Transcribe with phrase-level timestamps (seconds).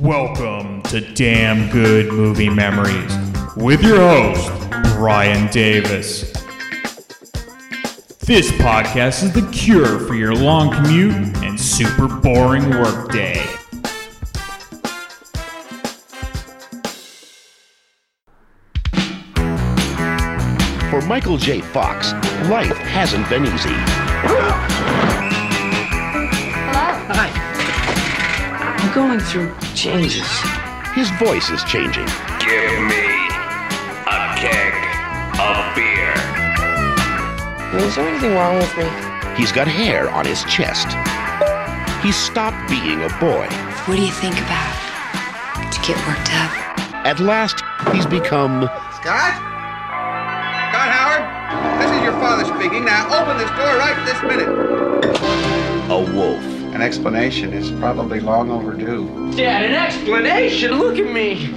[0.00, 3.12] Welcome to Damn Good Movie Memories
[3.56, 4.48] with your host,
[4.94, 6.30] Brian Davis.
[8.20, 13.44] This podcast is the cure for your long commute and super boring workday.
[20.90, 21.60] For Michael J.
[21.60, 22.12] Fox,
[22.48, 23.74] life hasn't been easy.
[24.22, 24.50] Hello.
[27.10, 27.37] Hi.
[28.88, 30.24] I'm going through changes.
[30.94, 32.06] His voice is changing.
[32.40, 33.04] Give me
[34.08, 34.72] a keg
[35.36, 36.16] of beer.
[36.16, 38.88] I mean, is there anything wrong with me?
[39.36, 40.88] He's got hair on his chest.
[42.02, 43.46] He's stopped being a boy.
[43.84, 44.72] What do you think about
[45.70, 47.04] to get worked up?
[47.04, 47.60] At last,
[47.92, 48.62] he's become
[48.96, 49.36] Scott?
[50.72, 51.28] Scott Howard?
[51.78, 52.86] This is your father speaking.
[52.86, 54.48] Now open this door right this minute.
[55.92, 56.57] a wolf.
[56.74, 59.32] An explanation is probably long overdue.
[59.32, 60.78] Dad, an explanation?
[60.78, 61.48] Look at me.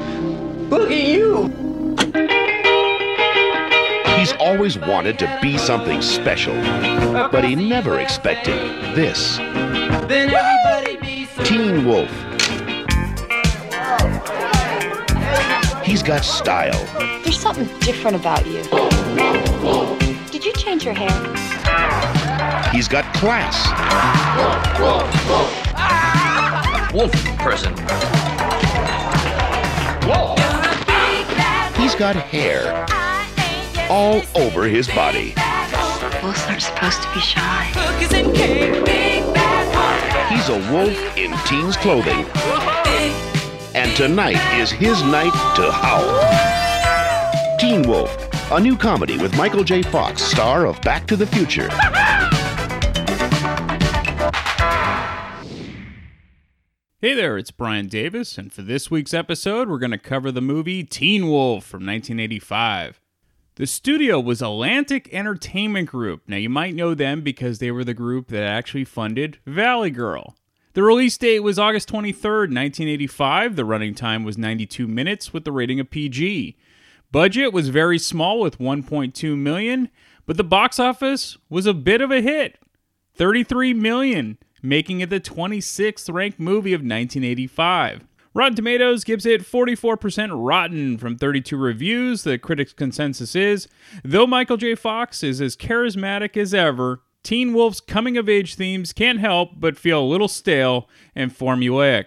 [0.70, 1.48] Look at you.
[4.18, 6.56] He's always wanted to be something special,
[7.30, 8.56] but he never expected
[8.96, 9.38] this.
[10.08, 12.10] Then everybody be so Teen Wolf.
[15.84, 16.86] He's got style.
[17.24, 18.64] There's something different about you.
[20.32, 21.10] Did you change your hair?
[22.72, 23.68] He's got class.
[26.94, 27.74] Wolf person.
[31.76, 32.86] He's got hair
[33.90, 35.34] all over his body.
[36.24, 37.66] Wolves aren't supposed to be shy.
[40.30, 42.26] He's a wolf in teen's clothing.
[43.76, 47.58] And tonight is his night to howl.
[47.58, 48.16] Teen Wolf,
[48.52, 49.82] a new comedy with Michael J.
[49.82, 51.70] Fox, star of Back to the Future.
[57.22, 60.84] There, it's Brian Davis, and for this week's episode, we're going to cover the movie
[60.84, 63.00] Teen Wolf from 1985.
[63.58, 66.24] The studio was Atlantic Entertainment Group.
[66.26, 70.36] Now, you might know them because they were the group that actually funded Valley Girl.
[70.74, 73.56] The release date was August 23rd, 1985.
[73.56, 76.58] The running time was 92 minutes with the rating of PG.
[77.12, 79.90] Budget was very small with 1.2 million,
[80.26, 82.58] but the box office was a bit of a hit.
[83.14, 88.06] 33 million, making it the 26th ranked movie of 1985.
[88.34, 92.24] Rotten Tomatoes gives it 44% rotten from 32 reviews.
[92.24, 93.68] The critics' consensus is
[94.04, 94.76] though Michael J.
[94.76, 99.78] Fox is as charismatic as ever, Teen Wolf's coming of age themes can't help but
[99.78, 102.06] feel a little stale and formulaic.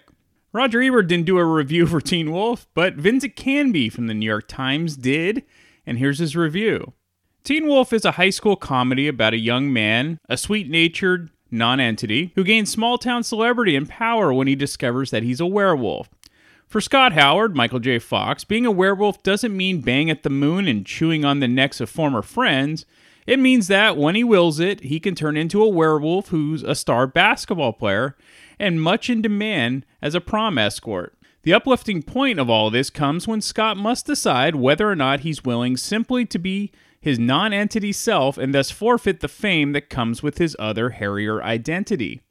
[0.51, 4.25] Roger Ebert didn't do a review for Teen Wolf, but Vincent Canby from the New
[4.25, 5.43] York Times did,
[5.85, 6.93] and here's his review.
[7.43, 12.31] Teen Wolf is a high school comedy about a young man, a sweet natured nonentity,
[12.35, 16.09] who gains small town celebrity and power when he discovers that he's a werewolf.
[16.67, 17.99] For Scott Howard, Michael J.
[17.99, 21.79] Fox, being a werewolf doesn't mean bang at the moon and chewing on the necks
[21.79, 22.85] of former friends.
[23.25, 26.75] It means that when he wills it, he can turn into a werewolf who's a
[26.75, 28.15] star basketball player
[28.59, 31.13] and much in demand as a prom escort.
[31.43, 35.43] The uplifting point of all this comes when Scott must decide whether or not he's
[35.43, 36.71] willing simply to be
[37.05, 41.39] his non entity self and thus forfeit the fame that comes with his other hairier
[41.43, 42.23] identity.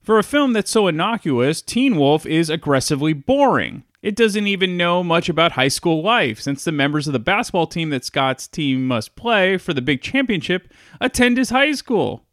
[0.00, 3.82] For a film that's so innocuous, Teen Wolf is aggressively boring.
[4.02, 7.66] It doesn't even know much about high school life, since the members of the basketball
[7.66, 12.24] team that Scott's team must play for the big championship attend his high school.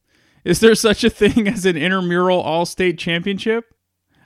[0.45, 3.73] Is there such a thing as an intramural all state championship?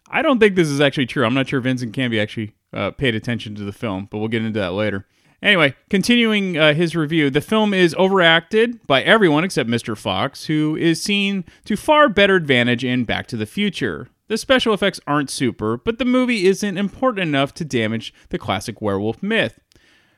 [0.09, 1.23] I don't think this is actually true.
[1.23, 4.43] I'm not sure Vincent Canby actually uh, paid attention to the film, but we'll get
[4.43, 5.07] into that later.
[5.41, 9.97] Anyway, continuing uh, his review, the film is overacted by everyone except Mr.
[9.97, 14.07] Fox, who is seen to far better advantage in Back to the Future.
[14.27, 18.81] The special effects aren't super, but the movie isn't important enough to damage the classic
[18.81, 19.59] werewolf myth.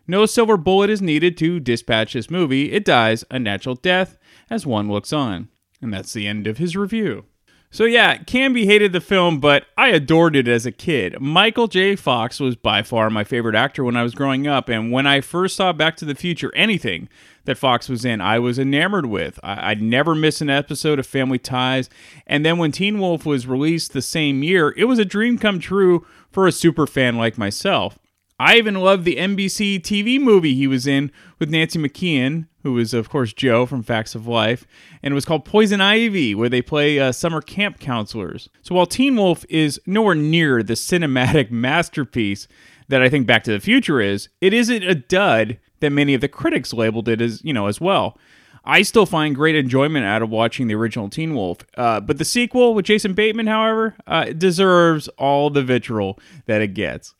[0.06, 2.74] No silver bullet is needed to dispatch this movie.
[2.74, 4.18] It dies a natural death
[4.50, 5.48] as one looks on.
[5.82, 7.26] And that's the end of his review.
[7.74, 11.20] So yeah, Canby hated the film, but I adored it as a kid.
[11.20, 11.96] Michael J.
[11.96, 15.22] Fox was by far my favorite actor when I was growing up, and when I
[15.22, 17.10] first saw Back to the Future, anything
[17.46, 19.40] that Fox was in, I was enamored with.
[19.42, 21.90] I- I'd never miss an episode of Family Ties,
[22.28, 25.58] and then when Teen Wolf was released the same year, it was a dream come
[25.58, 27.98] true for a super fan like myself.
[28.40, 32.94] I even loved the NBC TV movie he was in with Nancy McKeon, who was,
[32.94, 34.66] of course, Jo from Facts of Life,
[35.04, 38.50] and it was called Poison Ivy, where they play uh, summer camp counselors.
[38.62, 42.48] So while Teen Wolf is nowhere near the cinematic masterpiece
[42.88, 46.22] that I think Back to the Future is, it isn't a dud that many of
[46.22, 48.18] the critics labeled it as, you know, as well.
[48.66, 51.60] I still find great enjoyment out of watching the original Teen Wolf.
[51.76, 56.74] Uh, but the sequel with Jason Bateman, however, uh, deserves all the vitriol that it
[56.74, 57.14] gets.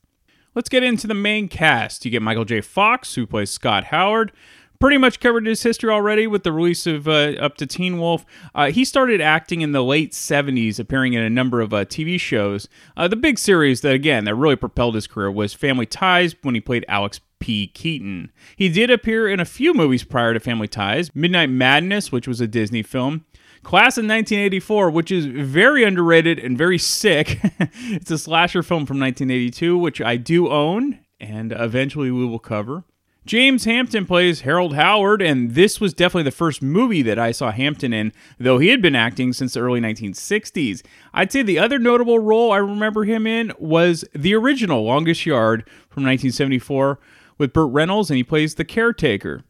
[0.54, 2.04] Let's get into the main cast.
[2.04, 2.60] You get Michael J.
[2.60, 4.32] Fox, who plays Scott Howard.
[4.80, 8.26] Pretty much covered his history already with the release of uh, Up to Teen Wolf.
[8.54, 12.18] Uh, he started acting in the late 70s, appearing in a number of uh, TV
[12.20, 12.68] shows.
[12.96, 16.54] Uh, the big series that, again, that really propelled his career was Family Ties when
[16.54, 17.66] he played Alex P.
[17.66, 18.32] Keaton.
[18.56, 22.40] He did appear in a few movies prior to Family Ties Midnight Madness, which was
[22.40, 23.26] a Disney film.
[23.62, 27.40] Class in 1984, which is very underrated and very sick.
[27.60, 32.84] it's a slasher film from 1982, which I do own, and eventually we will cover.
[33.26, 37.50] James Hampton plays Harold Howard, and this was definitely the first movie that I saw
[37.52, 40.82] Hampton in, though he had been acting since the early 1960s.
[41.14, 45.62] I'd say the other notable role I remember him in was the original Longest Yard
[45.88, 46.98] from 1974
[47.38, 49.42] with Burt Reynolds, and he plays the caretaker.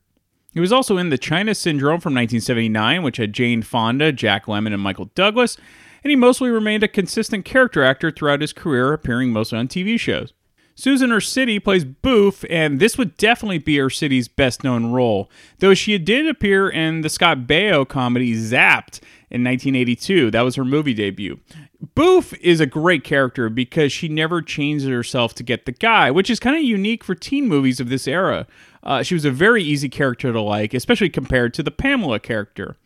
[0.53, 4.73] He was also in The China Syndrome from 1979, which had Jane Fonda, Jack Lemmon,
[4.73, 5.57] and Michael Douglas,
[6.05, 9.99] and he mostly remained a consistent character actor throughout his career, appearing mostly on TV
[9.99, 10.33] shows.
[10.77, 15.31] Susan Ursitti plays Boof, and this would definitely be Ursitti's best known role,
[15.61, 19.01] though she did appear in the Scott Baio comedy Zapped
[19.31, 20.33] in 1982.
[20.33, 21.39] That was her movie debut.
[21.95, 26.29] Boof is a great character because she never changes herself to get the guy, which
[26.29, 28.47] is kind of unique for teen movies of this era.
[28.83, 32.77] Uh, she was a very easy character to like, especially compared to the Pamela character.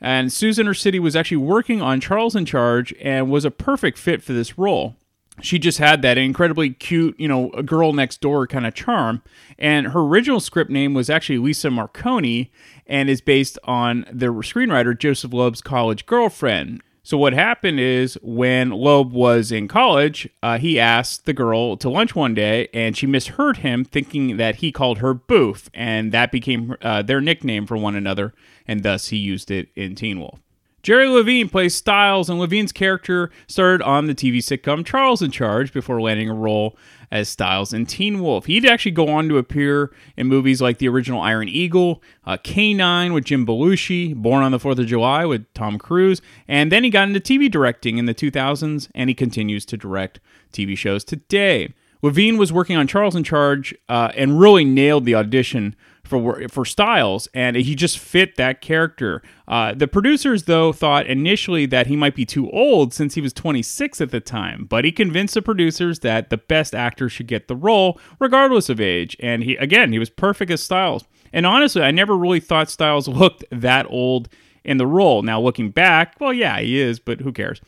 [0.00, 4.22] And Susan Ursitti was actually working on Charles in Charge and was a perfect fit
[4.22, 4.94] for this role.
[5.42, 9.22] She just had that incredibly cute, you know, a girl next door kind of charm.
[9.58, 12.50] And her original script name was actually Lisa Marconi
[12.86, 16.82] and is based on the screenwriter Joseph Loeb's college girlfriend.
[17.02, 21.88] So what happened is when Loeb was in college, uh, he asked the girl to
[21.88, 26.32] lunch one day, and she misheard him, thinking that he called her Boof, and that
[26.32, 28.34] became uh, their nickname for one another,
[28.66, 30.40] and thus he used it in Teen Wolf.
[30.86, 35.72] Jerry Levine plays Stiles, and Levine's character started on the TV sitcom Charles in Charge
[35.72, 36.76] before landing a role
[37.10, 38.46] as Stiles in Teen Wolf.
[38.46, 43.12] He'd actually go on to appear in movies like the original Iron Eagle, uh, K9
[43.12, 46.90] with Jim Belushi, Born on the Fourth of July with Tom Cruise, and then he
[46.90, 50.20] got into TV directing in the 2000s, and he continues to direct
[50.52, 51.74] TV shows today.
[52.00, 55.74] Levine was working on Charles in Charge uh, and really nailed the audition
[56.06, 59.22] for for Stiles, and he just fit that character.
[59.48, 63.32] Uh, the producers, though, thought initially that he might be too old since he was
[63.32, 67.48] 26 at the time, but he convinced the producers that the best actor should get
[67.48, 69.16] the role regardless of age.
[69.20, 71.04] And he again, he was perfect as Stiles.
[71.32, 74.28] And honestly, I never really thought Stiles looked that old
[74.64, 75.22] in the role.
[75.22, 77.60] Now looking back, well, yeah, he is, but who cares?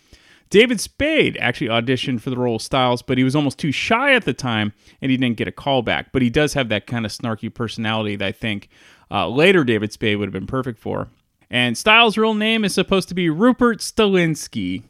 [0.50, 4.14] David Spade actually auditioned for the role of Stiles, but he was almost too shy
[4.14, 4.72] at the time
[5.02, 6.06] and he didn't get a callback.
[6.12, 8.68] But he does have that kind of snarky personality that I think
[9.10, 11.08] uh, later David Spade would have been perfect for.
[11.50, 14.82] And Stiles' real name is supposed to be Rupert Stilinski.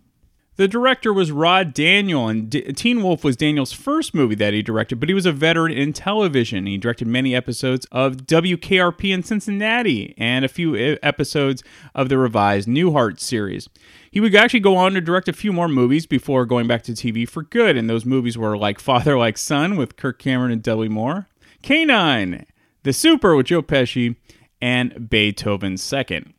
[0.58, 4.60] The director was Rod Daniel, and D- Teen Wolf was Daniel's first movie that he
[4.60, 6.66] directed, but he was a veteran in television.
[6.66, 11.62] He directed many episodes of WKRP in Cincinnati and a few episodes
[11.94, 13.68] of the revised Newhart series.
[14.10, 16.92] He would actually go on to direct a few more movies before going back to
[16.92, 20.60] TV for good, and those movies were like Father Like Son with Kirk Cameron and
[20.60, 21.28] Dudley Moore,
[21.62, 22.44] K9,
[22.82, 24.16] The Super with Joe Pesci,
[24.60, 26.34] and Beethoven Second.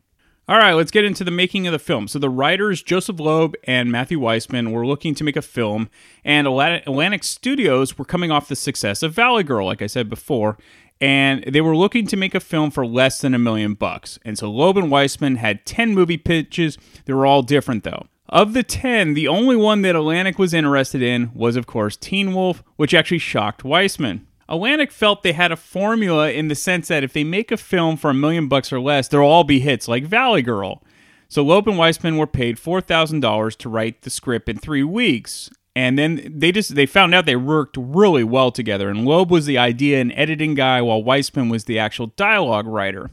[0.50, 2.08] All right, let's get into the making of the film.
[2.08, 5.88] So, the writers, Joseph Loeb and Matthew Weissman, were looking to make a film,
[6.24, 10.58] and Atlantic Studios were coming off the success of Valley Girl, like I said before,
[11.00, 14.18] and they were looking to make a film for less than a million bucks.
[14.24, 16.76] And so, Loeb and Weissman had 10 movie pitches.
[17.04, 18.08] They were all different, though.
[18.28, 22.34] Of the 10, the only one that Atlantic was interested in was, of course, Teen
[22.34, 24.26] Wolf, which actually shocked Weissman.
[24.50, 27.96] Atlantic felt they had a formula in the sense that if they make a film
[27.96, 30.82] for a million bucks or less, they'll all be hits like Valley Girl.
[31.28, 35.48] So Loeb and Weissman were paid $4,000 to write the script in three weeks.
[35.76, 38.88] And then they just they found out they worked really well together.
[38.88, 43.10] And Loeb was the idea and editing guy, while Weissman was the actual dialogue writer.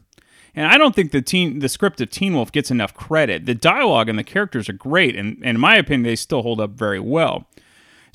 [0.55, 3.45] And I don't think the teen the script of Teen Wolf gets enough credit.
[3.45, 6.59] The dialogue and the characters are great, and, and in my opinion, they still hold
[6.59, 7.47] up very well.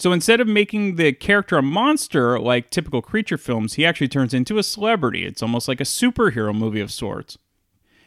[0.02, 4.35] So instead of making the character a monster like typical creature films, he actually turns
[4.35, 5.25] into a celebrity.
[5.25, 7.38] It's almost like a superhero movie of sorts.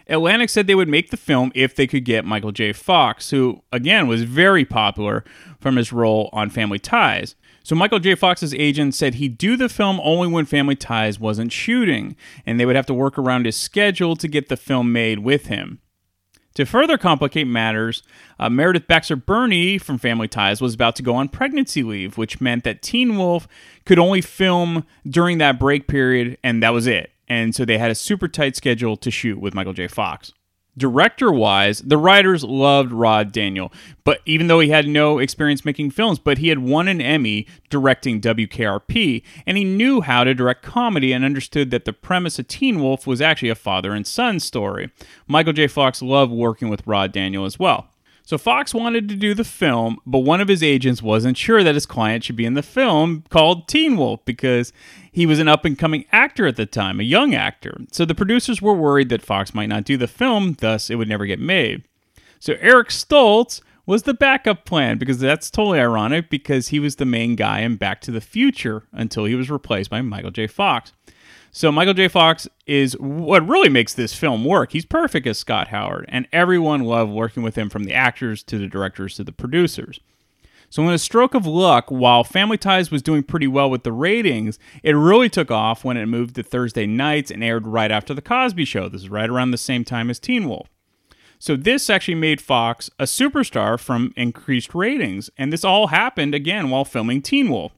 [0.06, 2.74] Atlantic said they would make the film if they could get Michael J.
[2.74, 5.24] Fox, who, again, was very popular
[5.62, 7.36] from his role on Family Ties.
[7.64, 8.16] So Michael J.
[8.16, 12.66] Fox's agent said he'd do the film only when Family Ties wasn't shooting, and they
[12.66, 15.80] would have to work around his schedule to get the film made with him.
[16.56, 18.02] To further complicate matters,
[18.40, 22.40] uh, Meredith Baxter Birney from Family Ties was about to go on pregnancy leave, which
[22.40, 23.48] meant that Teen Wolf
[23.86, 27.12] could only film during that break period, and that was it.
[27.28, 29.88] and so they had a super tight schedule to shoot with Michael J.
[29.88, 30.32] Fox.
[30.78, 33.72] Director wise, the writers loved Rod Daniel,
[34.04, 37.48] but even though he had no experience making films, but he had won an Emmy
[37.70, 42.48] directing WKRP, and he knew how to direct comedy and understood that the premise of
[42.50, 44.92] Teen Wolf was actually a father and son story.
[45.28, 45.68] Michael J.
[45.68, 47.88] Fox loved working with Rod Daniel as well.
[48.26, 51.76] So Fox wanted to do the film, but one of his agents wasn't sure that
[51.76, 54.74] his client should be in the film called Teen Wolf because
[55.12, 57.78] he was an up and coming actor at the time, a young actor.
[57.92, 61.08] So the producers were worried that Fox might not do the film, thus it would
[61.08, 61.84] never get made.
[62.40, 67.06] So Eric Stoltz was the backup plan because that's totally ironic because he was the
[67.06, 70.48] main guy in Back to the Future until he was replaced by Michael J.
[70.48, 70.92] Fox.
[71.56, 72.10] So Michael J.
[72.10, 74.74] Fox is what really makes this film work.
[74.74, 78.58] He's perfect as Scott Howard, and everyone loved working with him from the actors to
[78.58, 80.02] the directors to the producers.
[80.70, 83.94] So, in a stroke of luck, while Family Ties was doing pretty well with the
[83.94, 88.14] ratings, it really took off when it moved to Thursday nights and aired right after
[88.14, 88.90] The Cosby Show.
[88.90, 90.68] This is right around the same time as Teen Wolf.
[91.40, 96.70] So, this actually made Fox a superstar from increased ratings, and this all happened again
[96.70, 97.72] while filming Teen Wolf.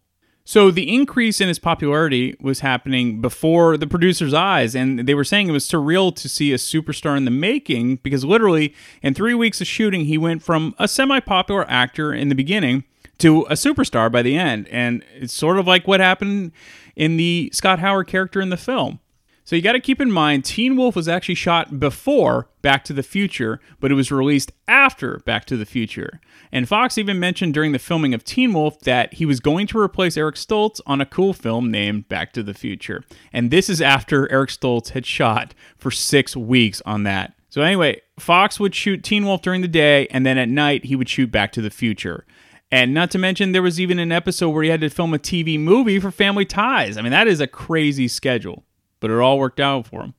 [0.48, 5.25] So the increase in his popularity was happening before the producer's eyes, and they were
[5.25, 9.34] saying it was surreal to see a superstar in the making because literally in three
[9.34, 12.86] weeks of shooting, he went from a semi popular actor in the beginning
[13.18, 14.70] to a superstar by the end.
[14.70, 16.54] And it's sort of like what happened
[16.96, 19.01] in the Scott Howard character in the film.
[19.48, 22.92] So you got to keep in mind, Teen Wolf was actually shot before Back to
[22.92, 26.20] the Future, but it was released after Back to the Future.
[26.51, 29.80] And Fox even mentioned during the filming of Teen Wolf that he was going to
[29.80, 33.06] replace Eric Stoltz on a cool film named Back to the Future.
[33.32, 37.34] And this is after Eric Stoltz had shot for six weeks on that.
[37.48, 40.98] So anyway, Fox would shoot Teen Wolf during the day, and then at night he
[40.98, 42.25] would shoot Back to the Future.
[42.70, 45.18] And not to mention, there was even an episode where he had to film a
[45.18, 46.98] TV movie for Family Ties.
[46.98, 48.66] I mean, that is a crazy schedule
[49.00, 50.13] but it all worked out for him.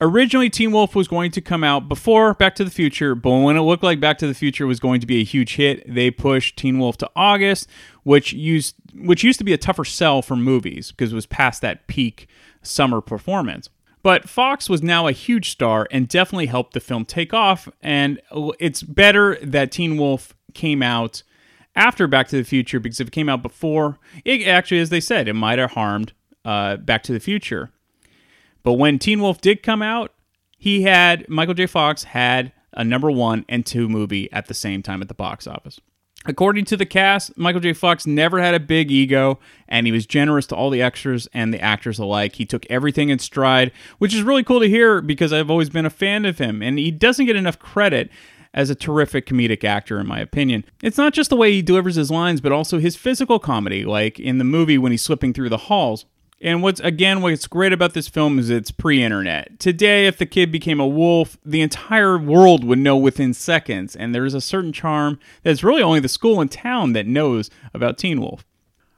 [0.00, 3.56] Originally, Teen Wolf was going to come out before Back to the Future, but when
[3.56, 6.10] it looked like Back to the Future was going to be a huge hit, they
[6.10, 7.68] pushed Teen Wolf to August,
[8.04, 11.62] which used which used to be a tougher sell for movies because it was past
[11.62, 12.28] that peak
[12.62, 13.70] summer performance.
[14.02, 17.68] But Fox was now a huge star and definitely helped the film take off.
[17.82, 18.20] And
[18.60, 21.22] it's better that Teen Wolf came out
[21.74, 25.00] after Back to the Future because if it came out before, it actually, as they
[25.00, 26.12] said, it might have harmed
[26.44, 27.70] uh, Back to the Future.
[28.62, 30.12] But when Teen Wolf did come out,
[30.56, 31.66] he had Michael J.
[31.66, 35.46] Fox had a number one and two movie at the same time at the box
[35.46, 35.80] office.
[36.26, 37.72] According to the cast, Michael J.
[37.72, 39.38] Fox never had a big ego,
[39.68, 42.34] and he was generous to all the extras and the actors alike.
[42.34, 45.86] He took everything in stride, which is really cool to hear because I've always been
[45.86, 48.10] a fan of him, and he doesn't get enough credit
[48.52, 50.64] as a terrific comedic actor, in my opinion.
[50.82, 54.18] It's not just the way he delivers his lines, but also his physical comedy, like
[54.18, 56.04] in the movie when he's slipping through the halls.
[56.40, 59.58] And what's again what's great about this film is it's pre-internet.
[59.58, 64.14] Today if the kid became a wolf, the entire world would know within seconds and
[64.14, 68.20] there's a certain charm that's really only the school in town that knows about Teen
[68.20, 68.44] Wolf.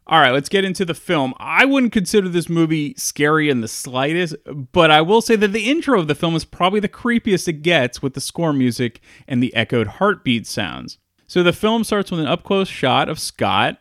[0.07, 1.35] All right, let's get into the film.
[1.39, 4.35] I wouldn't consider this movie scary in the slightest,
[4.73, 7.63] but I will say that the intro of the film is probably the creepiest it
[7.63, 10.99] gets with the score music and the echoed heartbeat sounds.
[11.29, 13.80] So the film starts with an up close shot of Scott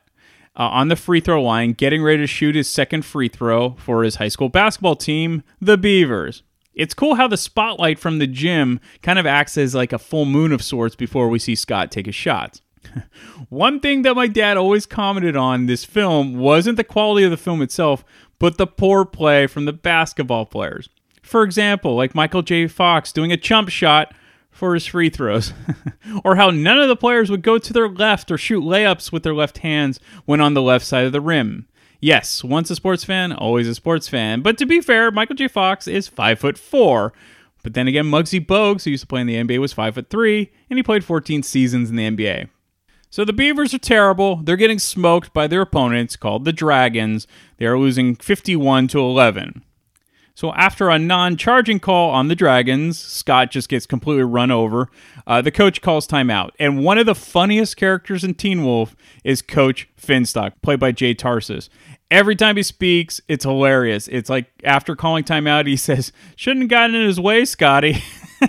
[0.60, 4.04] uh, on the free throw line, getting ready to shoot his second free throw for
[4.04, 6.44] his high school basketball team, the Beavers.
[6.74, 10.26] It's cool how the spotlight from the gym kind of acts as like a full
[10.26, 12.62] moon of sorts before we see Scott take his shots.
[13.50, 17.38] One thing that my dad always commented on this film wasn't the quality of the
[17.38, 18.04] film itself,
[18.38, 20.90] but the poor play from the basketball players.
[21.22, 22.68] For example, like Michael J.
[22.68, 24.14] Fox doing a chump shot
[24.60, 25.54] for his free throws,
[26.24, 29.24] or how none of the players would go to their left or shoot layups with
[29.24, 31.68] their left hands when on the left side of the rim.
[32.02, 34.42] Yes, once a sports fan, always a sports fan.
[34.42, 35.48] But to be fair, Michael J.
[35.48, 37.14] Fox is five foot four.
[37.64, 40.10] But then again, Muggsy Bogues, who used to play in the NBA, was five foot
[40.10, 42.50] three, and he played 14 seasons in the NBA.
[43.10, 44.38] So the Beavers are terrible.
[44.38, 47.28] They're getting smoked by their opponents called the Dragons.
[47.58, 49.64] They are losing 51 to 11.
[50.40, 54.88] So after a non-charging call on the Dragons, Scott just gets completely run over.
[55.28, 59.42] Uh, the coach calls timeout, and one of the funniest characters in Teen Wolf is
[59.42, 61.68] Coach Finstock, played by Jay Tarses.
[62.10, 64.08] Every time he speaks, it's hilarious.
[64.08, 68.02] It's like after calling timeout, he says, "Shouldn't have gotten in his way, Scotty,"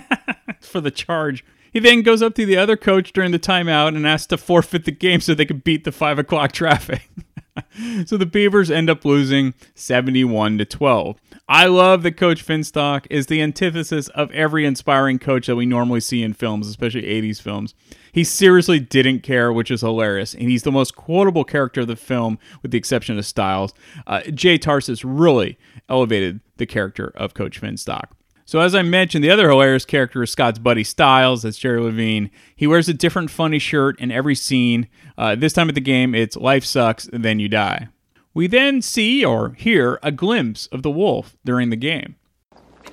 [0.61, 1.43] for the charge.
[1.73, 4.85] He then goes up to the other coach during the timeout and asks to forfeit
[4.85, 7.09] the game so they can beat the five o'clock traffic.
[8.05, 11.19] so the Beavers end up losing 71 to 12.
[11.47, 15.99] I love that Coach Finstock is the antithesis of every inspiring coach that we normally
[15.99, 17.75] see in films, especially 80s films.
[18.11, 20.33] He seriously didn't care, which is hilarious.
[20.33, 23.73] And he's the most quotable character of the film, with the exception of Stiles.
[24.07, 25.57] Uh, Jay Tarses really
[25.89, 28.05] elevated the character of Coach Finstock.
[28.45, 31.43] So, as I mentioned, the other hilarious character is Scott's buddy Stiles.
[31.43, 32.29] That's Jerry Levine.
[32.55, 34.87] He wears a different funny shirt in every scene.
[35.17, 37.87] Uh, this time at the game, it's Life Sucks, Then You Die.
[38.33, 42.15] We then see or hear a glimpse of the wolf during the game.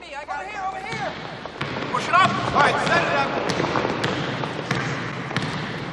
[0.01, 1.13] Me, I got here, over here.
[1.93, 2.29] Push it up.
[2.55, 3.29] All right, set it up.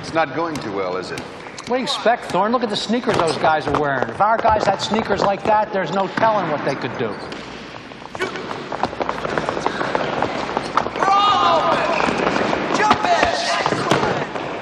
[0.01, 1.19] It's not going too well, is it?
[1.19, 2.51] What do you expect, Thorne?
[2.51, 4.07] Look at the sneakers those guys are wearing.
[4.09, 7.15] If our guys had sneakers like that, there's no telling what they could do.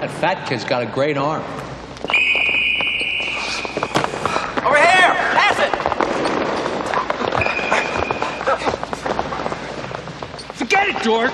[0.01, 1.43] That fat kid's got a great arm.
[4.65, 5.13] Over here!
[5.33, 5.71] Pass it!
[10.55, 11.31] Forget it, dork!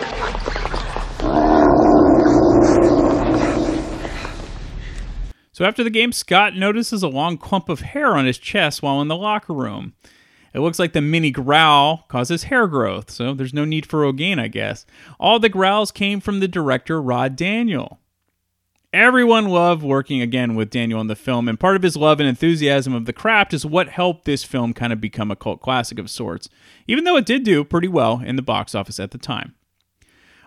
[5.52, 9.02] So after the game, Scott notices a long clump of hair on his chest while
[9.02, 9.94] in the locker room.
[10.54, 14.40] It looks like the mini growl causes hair growth, so there's no need for Rogaine,
[14.40, 14.86] I guess.
[15.20, 18.00] All the growls came from the director Rod Daniel.
[18.92, 22.28] Everyone loved working again with Daniel in the film, and part of his love and
[22.28, 26.00] enthusiasm of the craft is what helped this film kind of become a cult classic
[26.00, 26.50] of sorts,
[26.88, 29.54] even though it did do pretty well in the box office at the time.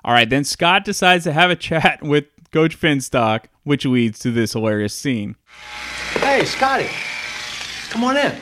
[0.04, 4.32] All right, then Scott decides to have a chat with Coach Finstock, which leads to
[4.32, 5.37] this hilarious scene.
[6.14, 6.88] Hey, Scotty.
[7.90, 8.37] Come on in.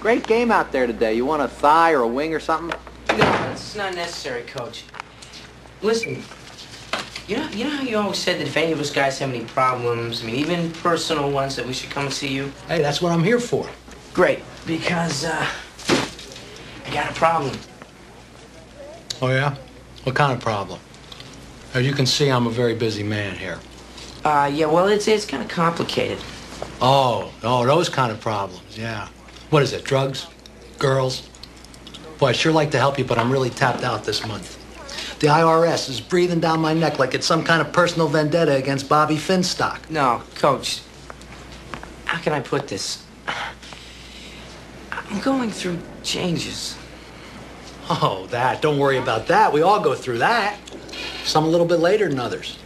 [0.00, 1.14] Great game out there today.
[1.14, 2.78] You want a thigh or a wing or something?
[3.18, 4.84] No, it's not necessary, Coach.
[5.82, 6.22] Listen,
[7.26, 9.30] you know, you know how you always said that if any of us guys have
[9.30, 12.52] any problems, I mean, even personal ones, that we should come and see you?
[12.68, 13.68] Hey, that's what I'm here for.
[14.14, 15.46] Great, because, uh,
[15.88, 17.56] I got a problem.
[19.20, 19.56] Oh, yeah?
[20.04, 20.78] What kind of problem?
[21.74, 23.58] As you can see, I'm a very busy man here.
[24.24, 26.18] Uh, yeah, well, it's, it's kind of complicated.
[26.80, 29.08] Oh, oh, those kind of problems, yeah.
[29.50, 30.26] What is it, drugs?
[30.78, 31.28] Girls?
[32.18, 34.56] Boy, I'd sure like to help you, but I'm really tapped out this month.
[35.20, 38.88] The IRS is breathing down my neck like it's some kind of personal vendetta against
[38.88, 39.88] Bobby Finstock.
[39.90, 40.82] No, Coach,
[42.04, 43.04] how can I put this?
[44.92, 46.76] I'm going through changes.
[47.88, 48.60] Oh, that.
[48.60, 49.50] Don't worry about that.
[49.52, 50.58] We all go through that.
[51.24, 52.58] Some a little bit later than others.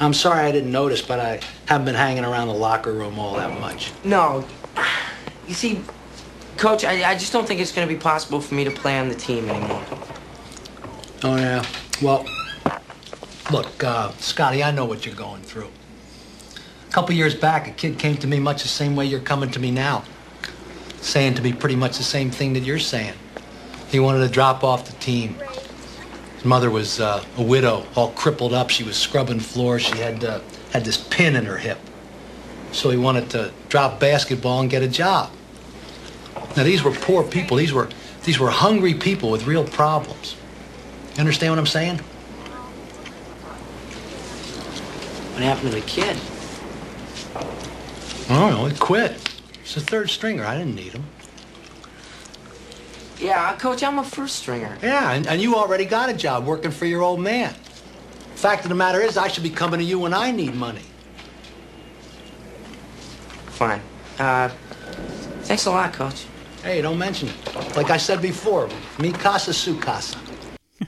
[0.00, 3.36] I'm sorry I didn't notice, but I haven't been hanging around the locker room all
[3.36, 3.92] that much.
[4.02, 4.44] No,
[5.46, 5.82] you see,
[6.60, 8.98] Coach, I, I just don't think it's going to be possible for me to play
[8.98, 9.82] on the team anymore.
[11.22, 11.64] Oh, yeah.
[12.02, 12.26] Well,
[13.50, 15.70] look, uh, Scotty, I know what you're going through.
[16.86, 19.50] A couple years back, a kid came to me much the same way you're coming
[19.52, 20.04] to me now,
[21.00, 23.14] saying to me pretty much the same thing that you're saying.
[23.88, 25.36] He wanted to drop off the team.
[26.34, 28.68] His mother was uh, a widow, all crippled up.
[28.68, 29.80] She was scrubbing floors.
[29.80, 30.40] She had uh,
[30.74, 31.78] had this pin in her hip.
[32.72, 35.30] So he wanted to drop basketball and get a job.
[36.56, 37.56] Now these were poor people.
[37.56, 37.88] These were
[38.24, 40.36] these were hungry people with real problems.
[41.14, 41.98] You understand what I'm saying?
[45.32, 46.16] What happened to the kid?
[48.28, 48.66] I don't know.
[48.66, 49.28] He quit.
[49.62, 50.44] He's a third stringer.
[50.44, 51.04] I didn't need him.
[53.18, 54.78] Yeah, Coach, I'm a first stringer.
[54.82, 57.54] Yeah, and, and you already got a job working for your old man.
[58.34, 60.84] Fact of the matter is, I should be coming to you when I need money.
[63.48, 63.82] Fine.
[64.18, 64.48] Uh,
[65.50, 66.26] thanks a lot, Coach.
[66.62, 67.76] Hey, don't mention it.
[67.76, 68.68] Like I said before,
[69.00, 70.16] mi casa su casa.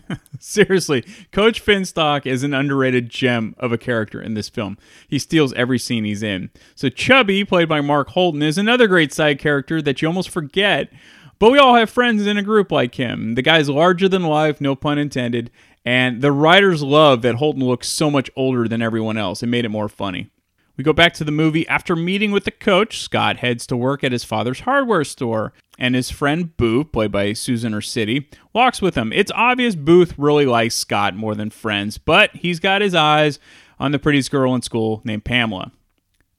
[0.39, 4.79] Seriously, Coach Finstock is an underrated gem of a character in this film.
[5.09, 6.51] He steals every scene he's in.
[6.77, 10.93] So Chubby, played by Mark Holton, is another great side character that you almost forget.
[11.41, 13.35] But we all have friends in a group like him.
[13.35, 15.51] The guy's larger than life, no pun intended,
[15.85, 19.43] and the writers love that Holton looks so much older than everyone else.
[19.43, 20.31] It made it more funny.
[20.77, 21.69] We go back to the movie.
[21.69, 25.95] After meeting with the coach, Scott heads to work at his father's hardware store, and
[25.95, 29.13] his friend Boof, played by Susan Ursitti, walks with him.
[29.13, 33.39] It's obvious Boof really likes Scott more than friends, but he's got his eyes
[33.79, 35.73] on the prettiest girl in school named Pamela.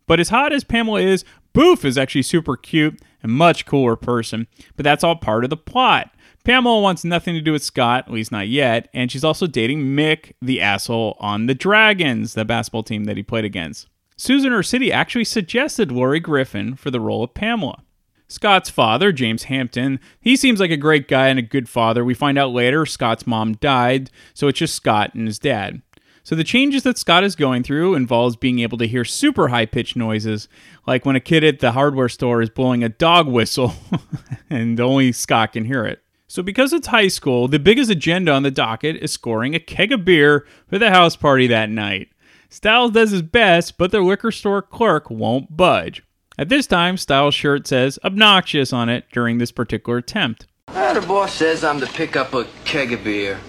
[0.08, 4.48] But as hot as Pamela is, Boof is actually super cute and much cooler person,
[4.76, 6.10] but that's all part of the plot.
[6.43, 9.84] Pamela wants nothing to do with Scott, at least not yet, and she's also dating
[9.84, 13.88] Mick, the asshole on the Dragons, the basketball team that he played against.
[14.15, 17.84] Susan Ursitti actually suggested Lorie Griffin for the role of Pamela.
[18.28, 22.04] Scott's father, James Hampton, he seems like a great guy and a good father.
[22.04, 25.82] We find out later Scott's mom died, so it's just Scott and his dad.
[26.23, 29.65] So the changes that Scott is going through involves being able to hear super high
[29.65, 30.47] pitched noises,
[30.88, 33.73] like when a kid at the hardware store is blowing a dog whistle,
[34.49, 36.02] and only Scott can hear it.
[36.28, 39.91] So, because it's high school, the biggest agenda on the docket is scoring a keg
[39.91, 42.08] of beer for the house party that night.
[42.54, 46.04] Stiles does his best, but the liquor store clerk won't budge.
[46.38, 50.46] At this time, Stiles' shirt says obnoxious on it during this particular attempt.
[50.68, 53.39] Ah, the boss says I'm to pick up a keg of beer.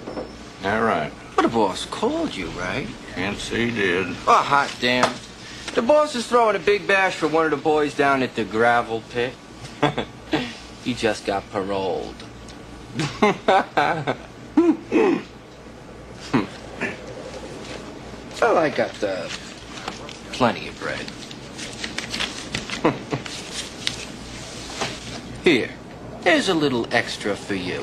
[0.65, 1.13] All right.
[1.37, 2.89] Well, the boss called you, right?
[3.15, 4.07] Yes, he did.
[4.27, 5.13] Oh, hot damn.
[5.75, 8.47] The boss is throwing a big bash for one of the boys down at the
[8.47, 9.35] gravel pit.
[10.83, 12.15] he just got paroled.
[18.45, 19.27] well, I got uh,
[20.33, 21.07] plenty of bread.
[25.45, 25.71] Here,
[26.23, 27.83] here's a little extra for you.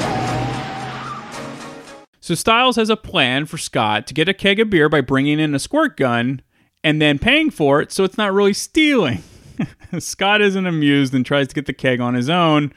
[2.19, 5.39] So Stiles has a plan for Scott to get a keg of beer by bringing
[5.39, 6.41] in a squirt gun
[6.83, 9.21] and then paying for it so it's not really stealing.
[9.99, 12.73] Scott isn't amused and tries to get the keg on his own,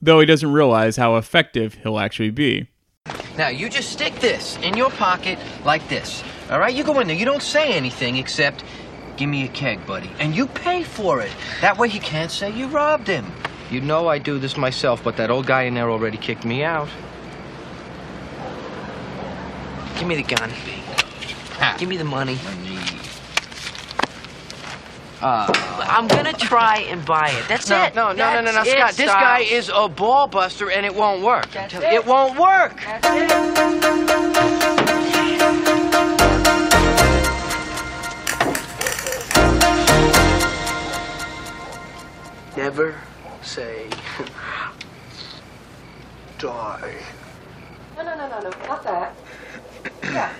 [0.00, 2.66] though he doesn't realize how effective he'll actually be.
[3.36, 6.24] Now, you just stick this in your pocket like this.
[6.50, 6.74] All right?
[6.74, 7.16] You go in there.
[7.16, 8.64] You don't say anything except,
[9.16, 10.10] give me a keg, buddy.
[10.18, 11.30] And you pay for it.
[11.60, 13.26] That way he can't say you robbed him.
[13.70, 16.62] You know I do this myself, but that old guy in there already kicked me
[16.62, 16.88] out.
[19.98, 20.50] Give me the gun.
[21.78, 22.38] Give me the money.
[25.22, 25.50] Uh,
[25.88, 27.48] I'm gonna try and buy it.
[27.48, 27.94] That's no, it.
[27.94, 28.90] no, no, no, no, no, That's Scott.
[28.90, 29.22] it, This Stiles.
[29.24, 31.50] guy is a ball buster, and it won't work.
[31.52, 31.82] That's it.
[31.82, 32.06] it.
[32.06, 32.76] won't work.
[42.56, 42.94] Never
[43.42, 43.88] say
[46.38, 46.94] die.
[47.96, 49.14] No, no, no, no, no, not that.
[50.02, 50.32] Yeah.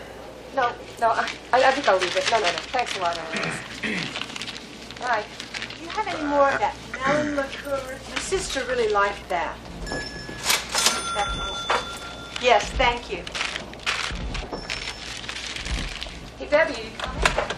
[0.54, 2.26] No, no, I, I think I'll leave it.
[2.30, 2.58] No, no, no.
[2.72, 3.18] Thanks a lot.
[3.18, 5.24] All right.
[5.76, 6.74] Do you have any more of that
[7.04, 7.98] melon liqueur?
[8.10, 9.56] My sister really liked that.
[11.14, 11.52] That-
[12.42, 13.22] Yes, thank you.
[16.38, 17.56] Hey, Debbie, you coming?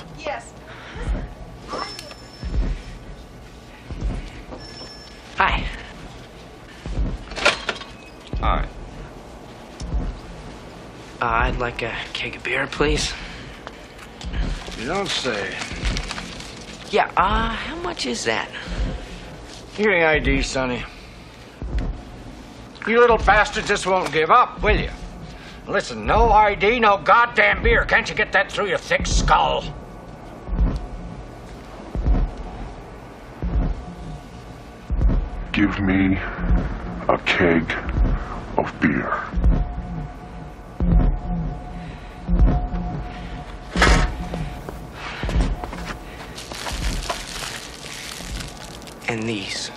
[5.38, 5.64] Hi.
[8.42, 8.68] All right.
[11.22, 13.14] Uh, I'd like a keg of beer, please.
[14.80, 15.56] You don't say.
[16.90, 17.08] Yeah.
[17.16, 18.50] Uh, how much is that?
[19.76, 20.82] Give me ID, Sonny.
[22.88, 24.90] You little bastard just won't give up, will you?
[25.68, 27.84] Listen, no ID, no goddamn beer.
[27.84, 29.62] Can't you get that through your thick skull?
[35.58, 36.16] Give me
[37.08, 37.72] a keg
[38.56, 39.12] of beer.
[49.08, 49.72] And these.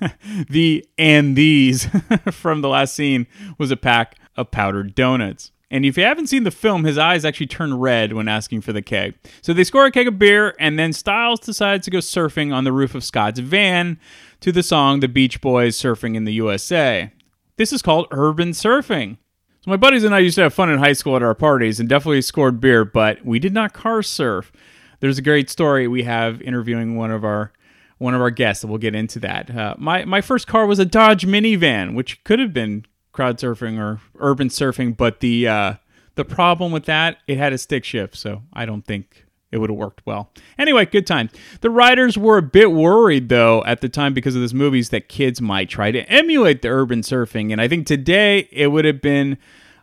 [0.48, 1.86] the and these
[2.32, 5.52] from the last scene was a pack of powdered donuts.
[5.70, 8.74] And if you haven't seen the film, his eyes actually turn red when asking for
[8.74, 9.14] the keg.
[9.40, 12.64] So they score a keg of beer, and then Stiles decides to go surfing on
[12.64, 13.98] the roof of Scott's van
[14.42, 17.12] to the song The Beach Boys Surfing in the USA.
[17.58, 19.18] This is called urban surfing.
[19.60, 21.78] So my buddies and I used to have fun in high school at our parties
[21.78, 24.50] and definitely scored beer, but we did not car surf.
[24.98, 27.52] There's a great story we have interviewing one of our
[27.98, 29.48] one of our guests, and we'll get into that.
[29.48, 33.78] Uh, my my first car was a Dodge minivan, which could have been crowd surfing
[33.78, 35.74] or urban surfing, but the uh,
[36.16, 39.70] the problem with that it had a stick shift, so I don't think it would
[39.70, 40.30] have worked well.
[40.58, 41.30] Anyway, good time.
[41.60, 45.08] The writers were a bit worried though at the time because of this movies that
[45.08, 49.00] kids might try to emulate the urban surfing, and I think today it would have
[49.00, 49.38] been.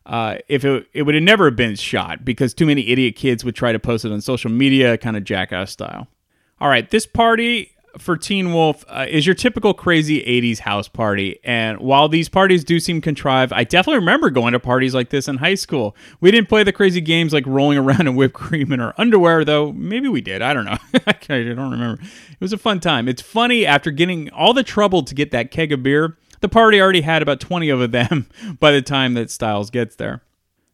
[0.06, 3.54] Uh, if it, it would have never been shot because too many idiot kids would
[3.54, 6.08] try to post it on social media, kind of jackass style.
[6.60, 11.40] All right, this party for Teen Wolf uh, is your typical crazy 80s house party.
[11.44, 15.28] And while these parties do seem contrived, I definitely remember going to parties like this
[15.28, 15.96] in high school.
[16.22, 19.44] We didn't play the crazy games like rolling around in whipped cream in our underwear,
[19.44, 20.42] though maybe we did.
[20.42, 20.78] I don't know.
[21.08, 22.02] I don't remember.
[22.02, 23.08] It was a fun time.
[23.08, 26.82] It's funny after getting all the trouble to get that keg of beer, the party
[26.82, 28.28] already had about 20 of them
[28.60, 30.22] by the time that Stiles gets there.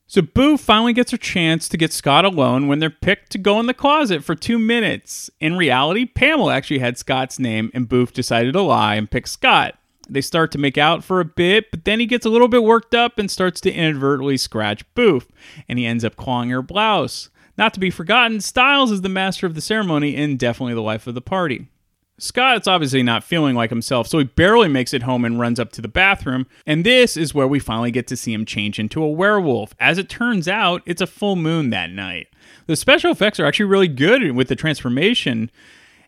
[0.07, 3.59] So Boof finally gets her chance to get Scott alone when they're picked to go
[3.59, 5.31] in the closet for two minutes.
[5.39, 9.79] In reality, Pamela actually had Scott's name, and Boof decided to lie and pick Scott.
[10.07, 12.63] They start to make out for a bit, but then he gets a little bit
[12.63, 15.27] worked up and starts to inadvertently scratch Boof,
[15.67, 17.31] and he ends up clawing her blouse.
[17.57, 21.07] Not to be forgotten, Stiles is the master of the ceremony and definitely the life
[21.07, 21.69] of the party.
[22.17, 25.71] Scott's obviously not feeling like himself, so he barely makes it home and runs up
[25.73, 26.47] to the bathroom.
[26.65, 29.73] And this is where we finally get to see him change into a werewolf.
[29.79, 32.27] As it turns out, it's a full moon that night.
[32.67, 35.51] The special effects are actually really good with the transformation.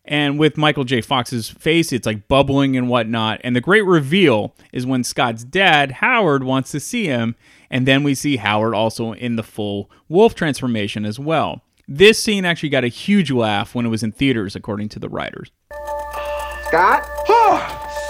[0.05, 1.01] And with Michael J.
[1.01, 3.41] Fox's face, it's like bubbling and whatnot.
[3.43, 7.35] And the great reveal is when Scott's dad, Howard, wants to see him.
[7.69, 11.63] And then we see Howard also in the full wolf transformation as well.
[11.89, 15.09] This scene actually got a huge laugh when it was in theaters, according to the
[15.09, 15.51] writers.
[16.67, 17.07] Scott?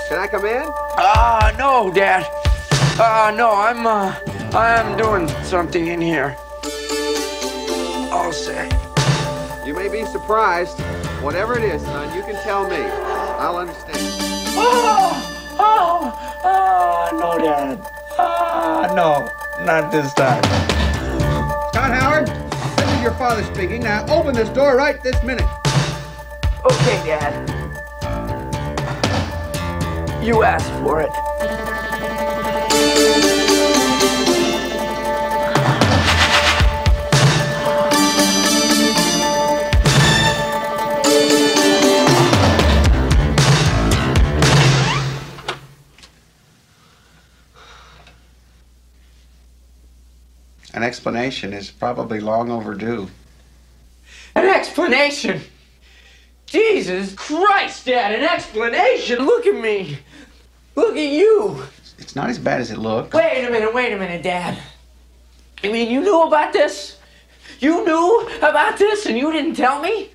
[0.10, 0.64] Can I come in?
[0.98, 2.26] Ah, no, Dad.
[3.00, 4.16] Ah, no, I'm, uh,
[4.58, 6.36] I'm doing something in here.
[8.12, 8.68] I'll say.
[9.64, 10.80] You may be surprised.
[11.22, 12.78] Whatever it is, son, you can tell me.
[12.78, 13.98] I'll understand.
[14.58, 17.80] Oh, oh, oh, no, Dad.
[18.18, 19.30] Ah, no,
[19.66, 20.42] not this time.
[21.70, 22.28] Scott Howard,
[22.78, 23.84] this is your father speaking.
[23.84, 25.46] Now open this door right this minute.
[26.66, 27.57] Okay, Dad.
[30.28, 31.10] You asked for it.
[50.74, 53.10] An explanation is probably long overdue.
[54.36, 55.40] An explanation?
[56.48, 59.26] Jesus Christ, Dad, an explanation?
[59.26, 60.00] Look at me.
[60.78, 61.64] Look at you.
[61.98, 63.12] It's not as bad as it looked.
[63.16, 64.60] Wait a minute, wait a minute, Dad.
[65.64, 67.00] I mean, you knew about this?
[67.60, 70.12] You knew about this and you didn't tell me?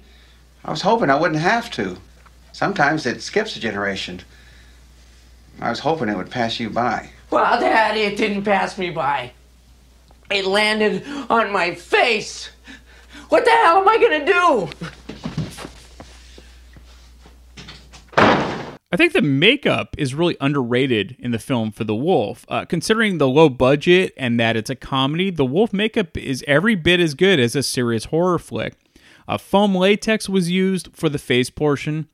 [0.64, 1.98] I was hoping I wouldn't have to.
[2.52, 4.20] Sometimes it skips a generation.
[5.60, 7.10] I was hoping it would pass you by.
[7.30, 9.32] Well, Dad, it didn't pass me by.
[10.30, 12.50] It landed on my face.
[13.30, 14.88] What the hell am I gonna do?
[18.92, 22.44] I think the makeup is really underrated in the film for The Wolf.
[22.46, 26.74] Uh, considering the low budget and that it's a comedy, The Wolf makeup is every
[26.74, 28.74] bit as good as a serious horror flick.
[29.26, 32.06] Uh, foam latex was used for the face portion,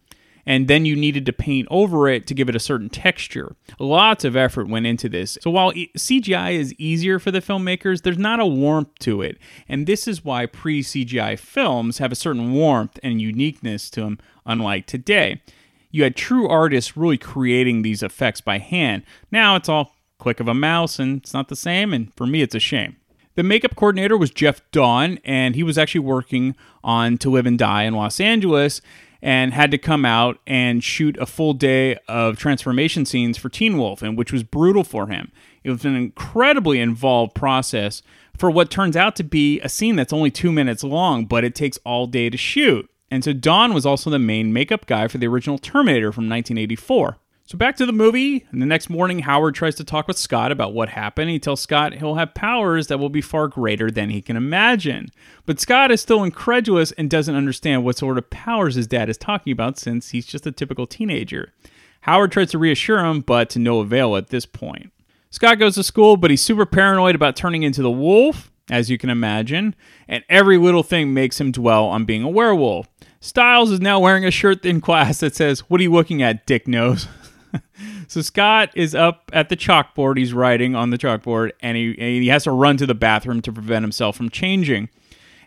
[0.46, 3.56] and then you needed to paint over it to give it a certain texture.
[3.80, 5.36] Lots of effort went into this.
[5.40, 9.38] So while e- CGI is easier for the filmmakers, there's not a warmth to it.
[9.68, 14.18] And this is why pre CGI films have a certain warmth and uniqueness to them,
[14.46, 15.40] unlike today
[15.90, 19.02] you had true artists really creating these effects by hand.
[19.30, 22.42] Now it's all click of a mouse and it's not the same, and for me,
[22.42, 22.96] it's a shame.
[23.36, 27.56] The makeup coordinator was Jeff Dawn, and he was actually working on To Live and
[27.56, 28.80] Die in Los Angeles
[29.22, 33.78] and had to come out and shoot a full day of transformation scenes for Teen
[33.78, 35.30] Wolf, and which was brutal for him.
[35.62, 38.02] It was an incredibly involved process
[38.36, 41.54] for what turns out to be a scene that's only two minutes long, but it
[41.54, 42.88] takes all day to shoot.
[43.10, 47.16] And so Dawn was also the main makeup guy for the original Terminator from 1984.
[47.46, 50.52] So back to the movie, and the next morning, Howard tries to talk with Scott
[50.52, 51.30] about what happened.
[51.30, 55.08] He tells Scott he'll have powers that will be far greater than he can imagine.
[55.46, 59.16] But Scott is still incredulous and doesn't understand what sort of powers his dad is
[59.16, 61.54] talking about since he's just a typical teenager.
[62.02, 64.92] Howard tries to reassure him, but to no avail at this point.
[65.30, 68.98] Scott goes to school, but he's super paranoid about turning into the wolf, as you
[68.98, 69.74] can imagine,
[70.06, 72.88] and every little thing makes him dwell on being a werewolf.
[73.20, 76.46] Stiles is now wearing a shirt in class that says, What are you looking at,
[76.46, 77.08] dick nose?
[78.08, 80.18] so Scott is up at the chalkboard.
[80.18, 83.42] He's writing on the chalkboard, and he, and he has to run to the bathroom
[83.42, 84.88] to prevent himself from changing.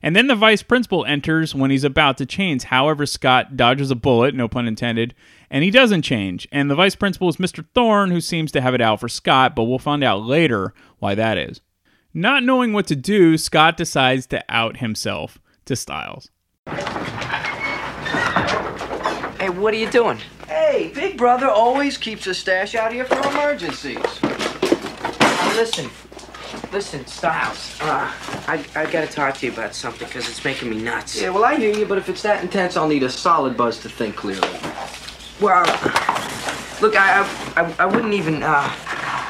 [0.03, 2.63] And then the vice principal enters when he's about to change.
[2.63, 5.13] However, Scott dodges a bullet, no pun intended,
[5.49, 6.47] and he doesn't change.
[6.51, 7.65] And the vice principal is Mr.
[7.75, 11.13] Thorne, who seems to have it out for Scott, but we'll find out later why
[11.15, 11.62] that is.
[12.13, 16.29] Not knowing what to do, Scott decides to out himself to Stiles.
[19.41, 20.19] Hey, what are you doing?
[20.47, 23.97] Hey, Big Brother always keeps a stash out here for emergencies.
[24.21, 25.89] Now listen,
[26.71, 27.75] listen, Stiles.
[27.82, 28.13] Uh,
[28.47, 31.19] I I gotta talk to you about something because it's making me nuts.
[31.19, 33.80] Yeah, well, I hear you, but if it's that intense, I'll need a solid buzz
[33.80, 34.47] to think clearly.
[35.41, 35.65] Well,
[36.80, 37.27] look, I
[37.58, 38.69] I, I, wouldn't even uh,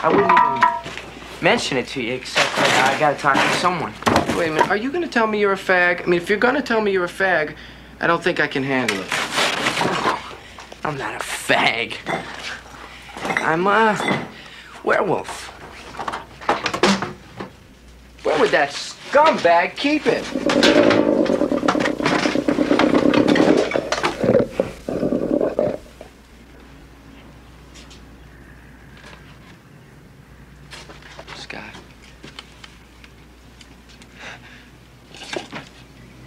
[0.04, 3.94] I wouldn't even mention it to you except that I gotta talk to someone.
[4.38, 6.04] Wait a minute, are you gonna tell me you're a fag?
[6.04, 7.56] I mean, if you're gonna tell me you're a fag,
[8.02, 9.21] I don't think I can handle it.
[10.84, 11.96] I'm not a fag.
[13.24, 14.28] I'm a
[14.84, 15.50] werewolf.
[18.24, 20.26] Where would that scumbag keep it?
[31.36, 31.76] Scott.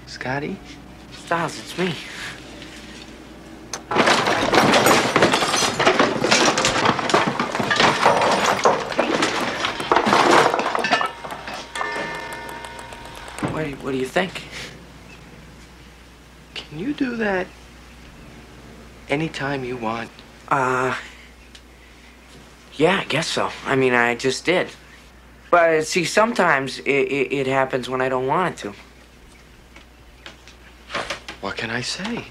[0.07, 0.57] Scotty?
[1.13, 1.93] Stiles, it's me.
[13.85, 14.43] What, do you- what do you think?
[16.55, 17.47] Can you do that
[19.11, 20.09] anytime you want?
[20.49, 20.97] Uh,
[22.77, 23.51] yeah, I guess so.
[23.67, 24.71] I mean, I just did.
[25.51, 28.73] But see, sometimes it, it, it happens when I don't want it to.
[31.43, 32.25] What can I say?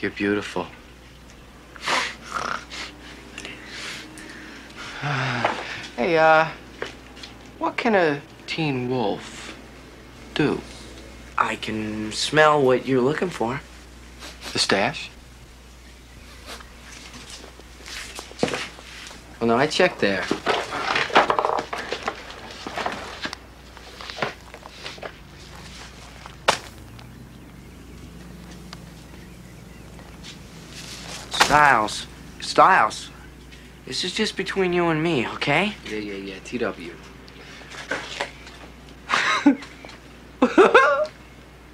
[0.00, 0.68] You're beautiful.
[5.96, 6.46] hey, uh,
[7.60, 9.54] what can a teen wolf
[10.34, 10.60] do?
[11.36, 13.60] I can smell what you're looking for.
[14.54, 15.10] The stash?
[19.38, 20.24] Well, no, I checked there.
[31.30, 32.06] Stiles.
[32.40, 33.10] Stiles.
[33.84, 35.74] This is just between you and me, okay?
[35.90, 36.38] Yeah, yeah, yeah.
[36.72, 36.92] TW.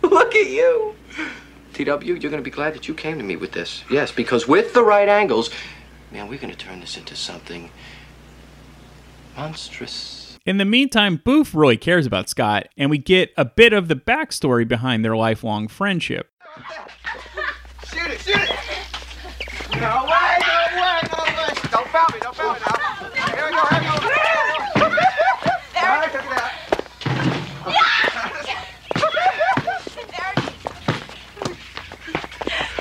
[0.03, 0.95] Look at you.
[1.73, 3.85] TW, you're going to be glad that you came to me with this.
[3.91, 5.51] Yes, because with the right angles,
[6.11, 7.71] man, we're going to turn this into something
[9.37, 10.39] monstrous.
[10.47, 13.97] In the meantime, Boof really cares about Scott, and we get a bit of the
[13.97, 16.31] backstory behind their lifelong friendship.
[17.87, 18.51] Shoot it, shoot it!
[19.81, 21.53] No way, no way, no way!
[21.71, 22.77] Don't foul me, don't foul me now.
[23.35, 23.93] Here we go, here we go.
[25.77, 26.51] All right, check it out.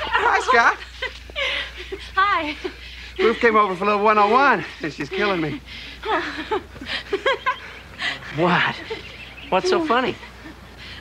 [0.08, 0.76] Hi, Scott.
[2.14, 2.54] Hi.
[3.18, 5.60] Ruth came over for a little one-on-one, and she's killing me.
[8.36, 8.76] What?
[9.48, 10.14] What's so funny?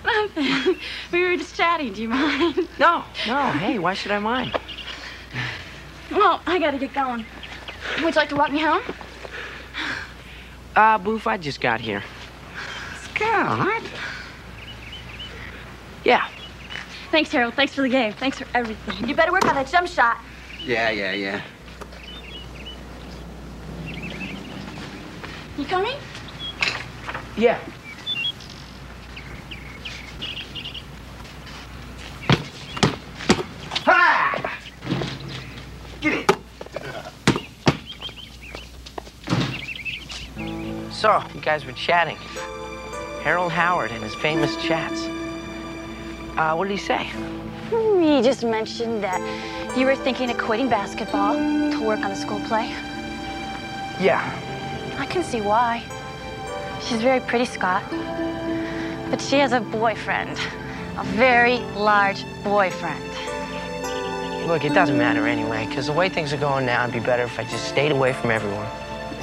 [0.06, 0.78] Nothing.
[1.12, 1.91] We were just chatting.
[1.93, 2.69] Do you mind?
[2.80, 3.51] No, no.
[3.51, 4.58] Hey, why should I mind?
[6.12, 7.25] Well, I gotta get going.
[8.01, 8.82] Would you like to walk me home?
[10.75, 12.04] Uh, Boof, I just got here.
[13.01, 13.84] Scott?
[16.04, 16.30] Yeah.
[17.12, 17.56] Thanks, Harold.
[17.56, 18.13] Thanks for the game.
[18.13, 19.10] Thanks for everything.
[19.10, 20.17] You better work on that jump shot.
[20.63, 21.41] Yeah, yeah, yeah.
[25.65, 25.97] You coming?
[27.36, 27.60] Yeah.
[33.84, 34.60] Ha!
[36.01, 36.32] Get it.
[40.93, 42.17] So, you guys were chatting.
[43.23, 45.08] Harold Howard and his famous chats.
[46.38, 47.10] Uh, what did he say?
[47.71, 49.19] He just mentioned that
[49.75, 52.67] you were thinking of quitting basketball to work on a school play.
[53.99, 54.55] Yeah.
[54.97, 55.84] I can see why.
[56.81, 57.84] She's very pretty, Scott.
[59.10, 60.38] But she has a boyfriend.
[60.97, 63.03] A very large boyfriend.
[64.47, 67.23] Look, it doesn't matter anyway, because the way things are going now, it'd be better
[67.23, 68.67] if I just stayed away from everyone.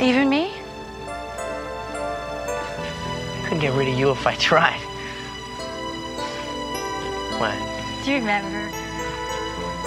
[0.00, 0.52] Even me?
[3.34, 4.80] I couldn't get rid of you if I tried.
[7.38, 7.56] What?
[8.04, 8.68] Do you remember?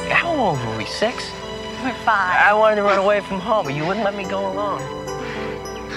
[0.09, 0.85] How old were we?
[0.85, 1.29] Six?
[1.83, 2.41] We're five.
[2.41, 5.04] I wanted to run away from home, but you wouldn't let me go alone.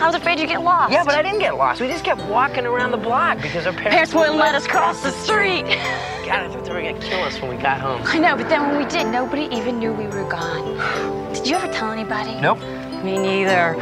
[0.00, 0.92] I was afraid you'd get lost.
[0.92, 1.80] Yeah, but I didn't get lost.
[1.80, 5.02] We just kept walking around the block because our parents, Parents wouldn't let us cross
[5.02, 5.64] the street.
[6.24, 8.00] God, I thought they were gonna kill us when we got home.
[8.04, 11.32] I know, but then when we did, nobody even knew we were gone.
[11.32, 12.40] Did you ever tell anybody?
[12.40, 12.60] Nope.
[13.02, 13.74] Me neither.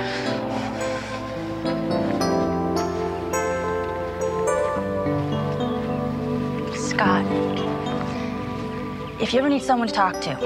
[6.77, 7.27] Scott,
[9.21, 10.39] if you ever need someone to talk to,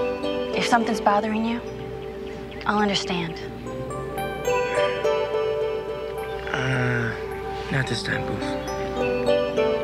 [0.56, 1.60] if something's bothering you,
[2.66, 3.40] I'll understand.
[7.80, 8.42] Not this time, Boof.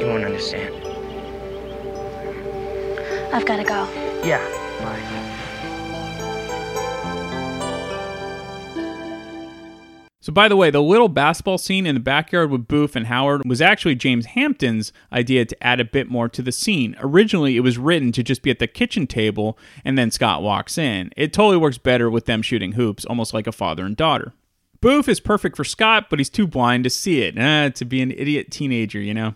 [0.01, 0.75] You won't understand.
[3.33, 3.89] I've got to go.
[4.23, 4.45] Yeah.
[4.83, 5.01] Bye.
[10.21, 13.43] So, by the way, the little basketball scene in the backyard with Boof and Howard
[13.47, 16.97] was actually James Hampton's idea to add a bit more to the scene.
[17.01, 19.57] Originally, it was written to just be at the kitchen table
[19.87, 21.13] and then Scott walks in.
[21.17, 24.35] It totally works better with them shooting hoops, almost like a father and daughter.
[24.81, 28.01] Boof is perfect for Scott, but he's too blind to see it, eh, to be
[28.03, 29.35] an idiot teenager, you know?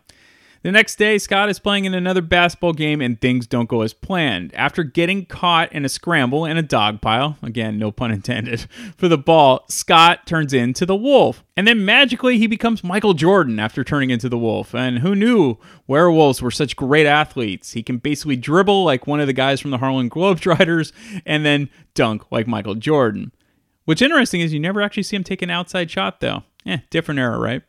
[0.62, 3.94] The next day, Scott is playing in another basketball game and things don't go as
[3.94, 4.54] planned.
[4.54, 8.66] After getting caught in a scramble in a dog pile, again, no pun intended,
[8.98, 11.42] for the ball, Scott turns into the wolf.
[11.56, 14.74] And then magically he becomes Michael Jordan after turning into the wolf.
[14.74, 17.72] And who knew werewolves were such great athletes?
[17.72, 20.92] He can basically dribble like one of the guys from the Harlem Globetrotters
[21.24, 23.32] and then dunk like Michael Jordan.
[23.90, 26.44] What's interesting is you never actually see him take an outside shot, though.
[26.64, 27.62] Eh, different era, right?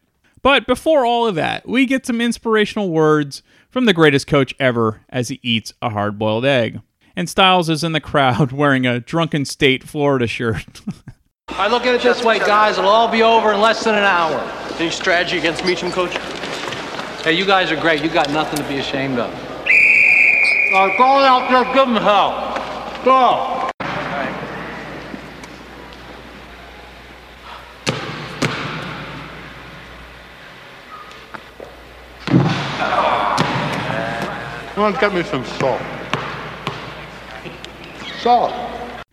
[0.44, 3.42] But before all of that, we get some inspirational words
[3.72, 6.80] from the greatest coach ever as he eats a hard boiled egg.
[7.16, 10.82] And Stiles is in the crowd wearing a drunken state Florida shirt.
[11.48, 12.78] I look at it this way, guys.
[12.78, 14.40] It'll all be over in less than an hour.
[14.78, 16.16] Any strategy against Meacham, coach?
[17.24, 18.04] Hey, you guys are great.
[18.04, 19.34] You got nothing to be ashamed of.
[19.34, 23.04] Uh, go out there, give them hell.
[23.04, 23.61] Go.
[34.74, 35.82] Someone get me some salt.
[38.20, 38.54] Salt.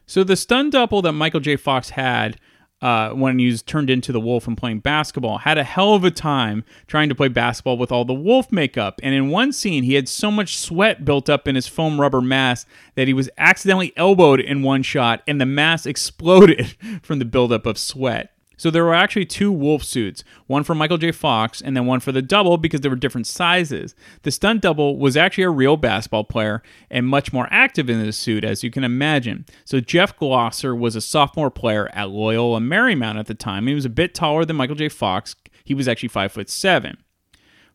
[0.06, 1.56] So the stun double that Michael J.
[1.56, 2.38] Fox had
[2.80, 6.04] uh, when he was turned into the wolf and playing basketball had a hell of
[6.04, 9.00] a time trying to play basketball with all the wolf makeup.
[9.02, 12.20] And in one scene, he had so much sweat built up in his foam rubber
[12.20, 17.24] mask that he was accidentally elbowed in one shot, and the mask exploded from the
[17.24, 18.32] buildup of sweat.
[18.58, 21.12] So there were actually two wolf suits, one for Michael J.
[21.12, 23.94] Fox and then one for the double because they were different sizes.
[24.22, 28.12] The stunt double was actually a real basketball player and much more active in the
[28.12, 29.46] suit, as you can imagine.
[29.64, 33.68] So Jeff Glosser was a sophomore player at Loyola Marymount at the time.
[33.68, 34.88] He was a bit taller than Michael J.
[34.88, 35.36] Fox.
[35.64, 36.98] He was actually five foot seven.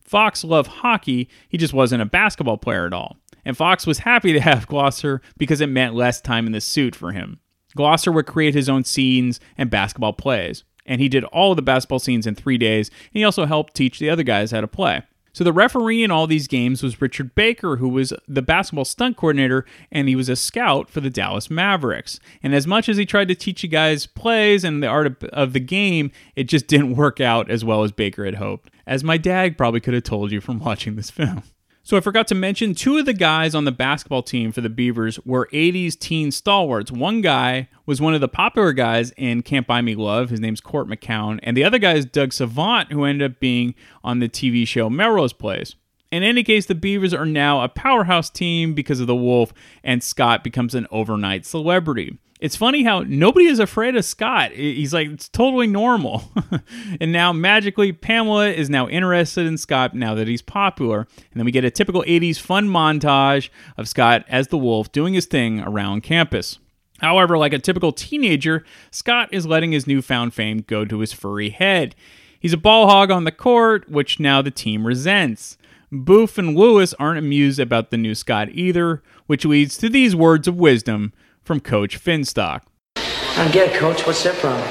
[0.02, 3.16] Fox loved hockey, he just wasn't a basketball player at all.
[3.42, 6.94] And Fox was happy to have Glosser because it meant less time in the suit
[6.94, 7.40] for him.
[7.74, 11.62] Glosser would create his own scenes and basketball plays and he did all of the
[11.62, 14.68] basketball scenes in three days, and he also helped teach the other guys how to
[14.68, 15.02] play.
[15.34, 19.16] So the referee in all these games was Richard Baker, who was the basketball stunt
[19.16, 22.20] coordinator, and he was a scout for the Dallas Mavericks.
[22.40, 25.24] And as much as he tried to teach you guys plays and the art of,
[25.32, 29.02] of the game, it just didn't work out as well as Baker had hoped, as
[29.02, 31.42] my dad probably could have told you from watching this film.
[31.86, 34.70] So I forgot to mention two of the guys on the basketball team for the
[34.70, 36.90] Beavers were 80s teen stalwarts.
[36.90, 40.30] One guy was one of the popular guys in Can't Buy Me Love.
[40.30, 41.40] His name's Cort McCown.
[41.42, 44.88] And the other guy is Doug Savant, who ended up being on the TV show
[44.88, 45.74] Melrose Place.
[46.14, 49.52] In any case, the Beavers are now a powerhouse team because of the Wolf,
[49.82, 52.18] and Scott becomes an overnight celebrity.
[52.38, 54.52] It's funny how nobody is afraid of Scott.
[54.52, 56.30] He's like, it's totally normal.
[57.00, 60.98] and now, magically, Pamela is now interested in Scott now that he's popular.
[60.98, 65.14] And then we get a typical 80s fun montage of Scott as the wolf doing
[65.14, 66.60] his thing around campus.
[67.00, 71.50] However, like a typical teenager, Scott is letting his newfound fame go to his furry
[71.50, 71.96] head.
[72.38, 75.58] He's a ball hog on the court, which now the team resents.
[76.02, 80.48] Boof and Lewis aren't amused about the new Scott either, which leads to these words
[80.48, 82.62] of wisdom from Coach Finstock.
[82.96, 84.06] I get it, Coach.
[84.06, 84.68] What's their problem?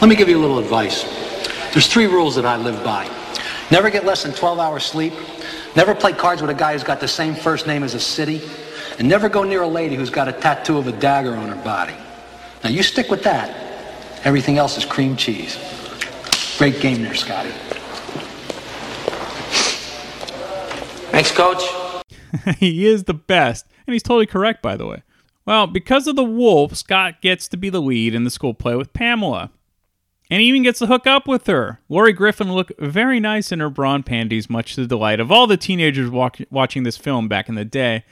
[0.00, 1.04] Let me give you a little advice.
[1.72, 3.08] There's three rules that I live by.
[3.70, 5.14] Never get less than 12 hours sleep.
[5.74, 8.42] Never play cards with a guy who's got the same first name as a city.
[8.98, 11.64] And never go near a lady who's got a tattoo of a dagger on her
[11.64, 11.94] body.
[12.62, 13.50] Now you stick with that.
[14.24, 15.58] Everything else is cream cheese.
[16.58, 17.50] Great game there, Scotty.
[21.14, 21.62] Thanks, Coach.
[22.58, 25.04] he is the best, and he's totally correct, by the way.
[25.46, 28.74] Well, because of the wolf, Scott gets to be the lead in the school play
[28.74, 29.52] with Pamela.
[30.28, 31.78] And he even gets to hook up with her.
[31.88, 35.46] Lorie Griffin looked very nice in her brawn panties, much to the delight of all
[35.46, 38.04] the teenagers walk- watching this film back in the day.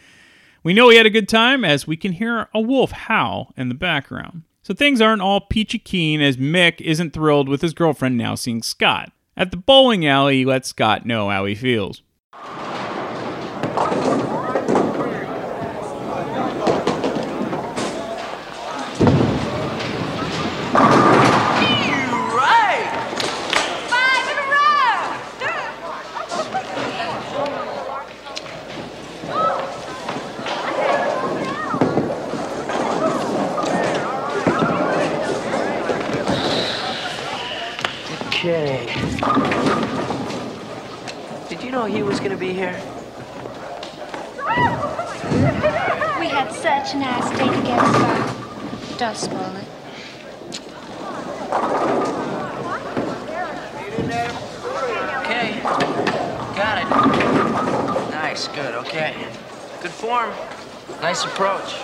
[0.62, 3.68] We know he had a good time as we can hear a wolf howl in
[3.68, 4.44] the background.
[4.62, 8.62] So things aren't all peachy keen as Mick isn't thrilled with his girlfriend now seeing
[8.62, 9.10] Scott.
[9.36, 12.02] At the bowling alley, he lets Scott know how he feels.
[38.44, 38.86] Okay.
[41.48, 42.74] Did you know he was gonna be here?
[46.18, 48.96] We had such a nice day together, sir.
[48.98, 49.68] Don't spoil it.
[55.20, 55.62] Okay.
[56.56, 58.10] Got it.
[58.10, 59.14] Nice, good, okay.
[59.82, 60.32] Good form.
[61.00, 61.78] Nice approach.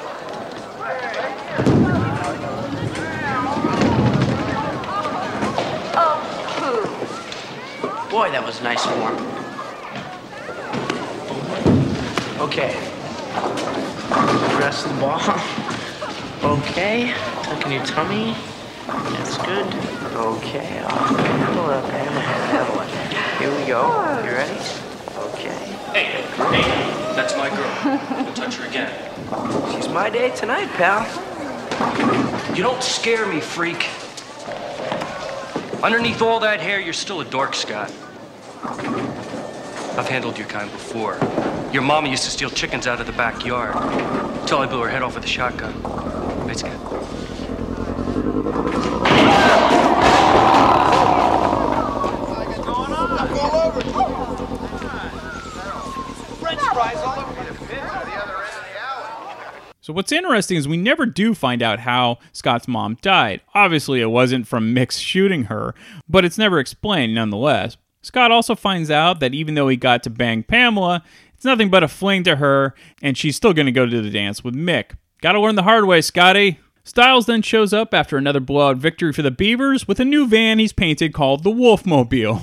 [8.10, 9.16] Boy, that was nice form.
[12.40, 12.74] Okay.
[14.56, 15.20] Press the ball.
[16.38, 17.12] Okay.
[17.42, 18.32] Tucking your tummy.
[18.86, 19.66] That's good.
[20.14, 20.58] Okay.
[20.58, 21.84] Handle, up.
[23.40, 23.88] Here we go.
[24.24, 24.54] You ready?
[25.16, 25.58] Okay.
[25.92, 26.62] Hey, hey,
[27.16, 28.24] that's my girl.
[28.24, 28.92] Don't touch her again.
[29.74, 31.04] She's my day tonight, pal.
[32.56, 33.88] You don't scare me, freak.
[35.82, 37.92] Underneath all that hair, you're still a dork, Scott.
[39.96, 41.16] I've handled your kind before.
[41.72, 43.74] Your mama used to steal chickens out of the backyard.
[44.48, 45.80] Till I blew her head off with a shotgun.
[46.44, 46.72] Right, Scott?
[56.40, 59.06] French fries all over the pit to the other end of the alley.
[59.88, 63.40] So what's interesting is we never do find out how Scott's mom died.
[63.54, 65.74] Obviously, it wasn't from Mick's shooting her,
[66.06, 67.78] but it's never explained nonetheless.
[68.02, 71.02] Scott also finds out that even though he got to bang Pamela,
[71.34, 74.10] it's nothing but a fling to her, and she's still going to go to the
[74.10, 74.90] dance with Mick.
[75.22, 76.60] Gotta learn the hard way, Scotty.
[76.84, 80.58] Stiles then shows up after another blowout victory for the Beavers with a new van
[80.58, 82.42] he's painted called the Wolfmobile.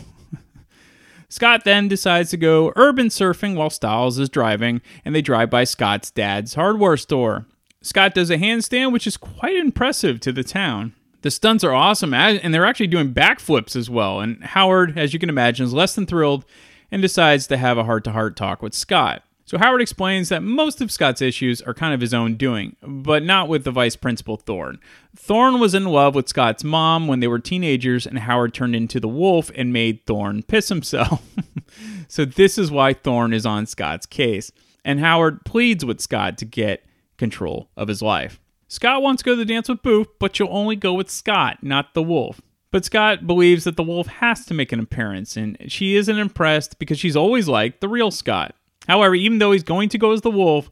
[1.35, 5.65] Scott then decides to go urban surfing while Stiles is driving, and they drive by
[5.65, 7.45] Scott's dad's hardware store.
[7.81, 10.93] Scott does a handstand, which is quite impressive to the town.
[11.23, 14.21] The stunts are awesome, and they're actually doing backflips as well.
[14.21, 16.45] And Howard, as you can imagine, is less than thrilled
[16.89, 19.21] and decides to have a heart to heart talk with Scott.
[19.47, 23.21] So Howard explains that most of Scott's issues are kind of his own doing, but
[23.21, 24.79] not with the vice principal Thorne.
[25.15, 28.99] Thorne was in love with Scott's mom when they were teenagers, and Howard turned into
[28.99, 31.23] the wolf and made Thorne piss himself.
[32.07, 34.51] so this is why Thorne is on Scott's case,
[34.83, 36.83] and Howard pleads with Scott to get
[37.17, 38.39] control of his life.
[38.67, 41.59] Scott wants to go to the dance with Boof, but you'll only go with Scott,
[41.61, 42.41] not the wolf.
[42.71, 46.79] But Scott believes that the wolf has to make an appearance, and she isn't impressed
[46.79, 48.55] because she's always liked the real Scott.
[48.87, 50.71] However, even though he's going to go as the wolf,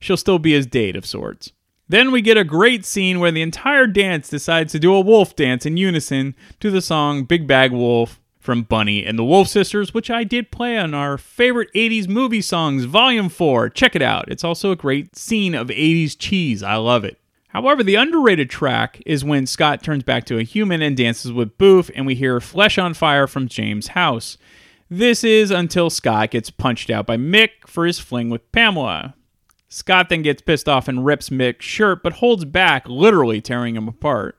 [0.00, 1.52] she'll still be his date of sorts.
[1.88, 5.34] Then we get a great scene where the entire dance decides to do a wolf
[5.34, 9.92] dance in unison to the song Big Bad Wolf from Bunny and the Wolf Sisters,
[9.92, 13.70] which I did play on our favorite 80s movie songs, Volume 4.
[13.70, 14.30] Check it out.
[14.30, 16.62] It's also a great scene of 80s cheese.
[16.62, 17.18] I love it.
[17.48, 21.58] However, the underrated track is when Scott turns back to a human and dances with
[21.58, 24.38] Boof, and we hear Flesh on Fire from James House.
[24.92, 29.14] This is until Scott gets punched out by Mick for his fling with Pamela.
[29.68, 33.86] Scott then gets pissed off and rips Mick's shirt, but holds back, literally tearing him
[33.86, 34.36] apart.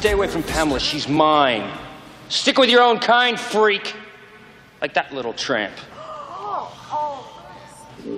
[0.00, 0.80] Stay away from Pamela.
[0.80, 1.70] She's mine.
[2.30, 3.94] Stick with your own kind, freak.
[4.80, 5.74] Like that little tramp.
[8.06, 8.16] You're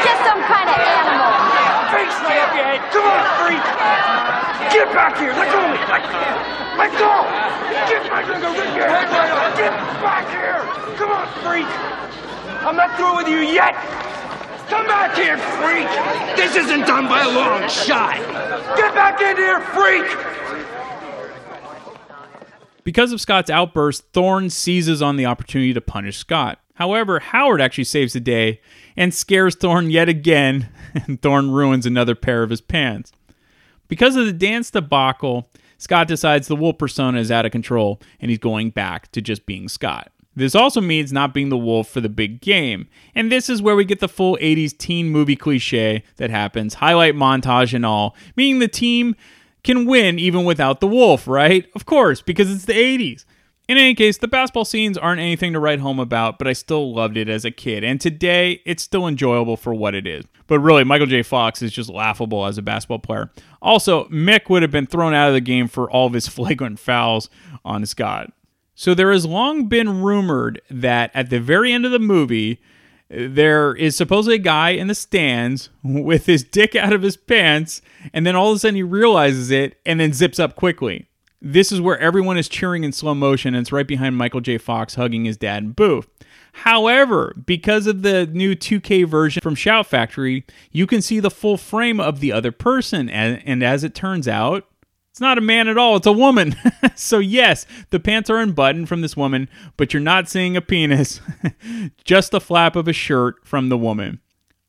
[0.00, 1.28] just some kind of animal.
[1.92, 2.80] Face right up your head.
[2.88, 3.60] Come on, freak.
[4.72, 5.34] Get back here.
[5.34, 5.70] Let go of
[6.24, 6.29] me.
[6.80, 7.24] Let go.
[7.90, 9.56] Get back off.
[9.58, 9.70] Get
[10.00, 10.96] back here.
[10.96, 11.66] Come on, freak.
[12.64, 13.74] I'm not through with you yet.
[14.70, 15.86] Come back here, freak.
[16.38, 18.16] This isn't done by a long shot.
[18.78, 20.06] Get back in here, freak.
[22.82, 26.60] Because of Scott's outburst, Thorne seizes on the opportunity to punish Scott.
[26.76, 28.62] However, Howard actually saves the day
[28.96, 33.12] and scares Thorne yet again, and Thorne ruins another pair of his pants.
[33.86, 35.50] Because of the dance debacle,
[35.80, 39.46] Scott decides the wolf persona is out of control and he's going back to just
[39.46, 40.12] being Scott.
[40.36, 42.86] This also means not being the wolf for the big game.
[43.14, 47.14] And this is where we get the full 80s teen movie cliche that happens, highlight
[47.14, 49.16] montage and all, meaning the team
[49.64, 51.66] can win even without the wolf, right?
[51.74, 53.24] Of course, because it's the 80s.
[53.70, 56.92] In any case, the basketball scenes aren't anything to write home about, but I still
[56.92, 57.84] loved it as a kid.
[57.84, 60.24] And today, it's still enjoyable for what it is.
[60.48, 61.22] But really, Michael J.
[61.22, 63.30] Fox is just laughable as a basketball player.
[63.62, 66.80] Also, Mick would have been thrown out of the game for all of his flagrant
[66.80, 67.30] fouls
[67.64, 68.32] on Scott.
[68.74, 72.60] So there has long been rumored that at the very end of the movie,
[73.08, 77.82] there is supposedly a guy in the stands with his dick out of his pants,
[78.12, 81.06] and then all of a sudden he realizes it and then zips up quickly.
[81.42, 84.58] This is where everyone is cheering in slow motion, and it's right behind Michael J.
[84.58, 86.06] Fox hugging his dad, Boof.
[86.52, 91.56] However, because of the new 2K version from Shout Factory, you can see the full
[91.56, 94.66] frame of the other person, and, and as it turns out,
[95.10, 96.54] it's not a man at all, it's a woman.
[96.94, 101.20] so, yes, the pants are unbuttoned from this woman, but you're not seeing a penis,
[102.04, 104.20] just the flap of a shirt from the woman.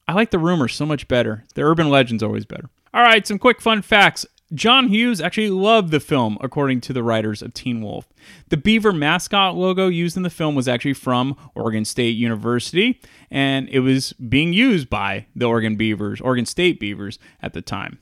[0.07, 1.43] I like the rumors so much better.
[1.55, 2.69] The urban legend's always better.
[2.93, 4.25] All right, some quick fun facts.
[4.53, 8.09] John Hughes actually loved the film, according to the writers of Teen Wolf.
[8.49, 12.99] The beaver mascot logo used in the film was actually from Oregon State University,
[13.29, 17.99] and it was being used by the Oregon Beavers, Oregon State Beavers at the time.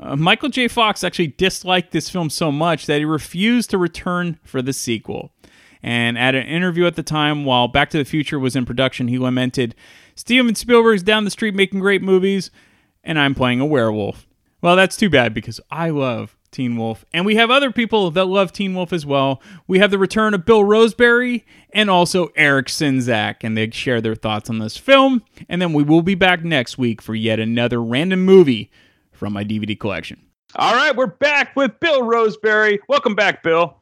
[0.00, 0.66] Uh, Michael J.
[0.66, 5.32] Fox actually disliked this film so much that he refused to return for the sequel.
[5.84, 9.08] And at an interview at the time, while Back to the Future was in production,
[9.08, 9.74] he lamented,
[10.16, 12.50] Steven Spielberg's down the street making great movies,
[13.04, 14.26] and I'm playing a werewolf.
[14.62, 18.26] Well, that's too bad because I love Teen Wolf, and we have other people that
[18.26, 19.42] love Teen Wolf as well.
[19.66, 24.14] We have the return of Bill Roseberry and also Eric Sinzak, and they share their
[24.14, 25.22] thoughts on this film.
[25.48, 28.70] And then we will be back next week for yet another random movie
[29.10, 30.20] from my DVD collection.
[30.54, 32.78] All right, we're back with Bill Roseberry.
[32.88, 33.78] Welcome back, Bill.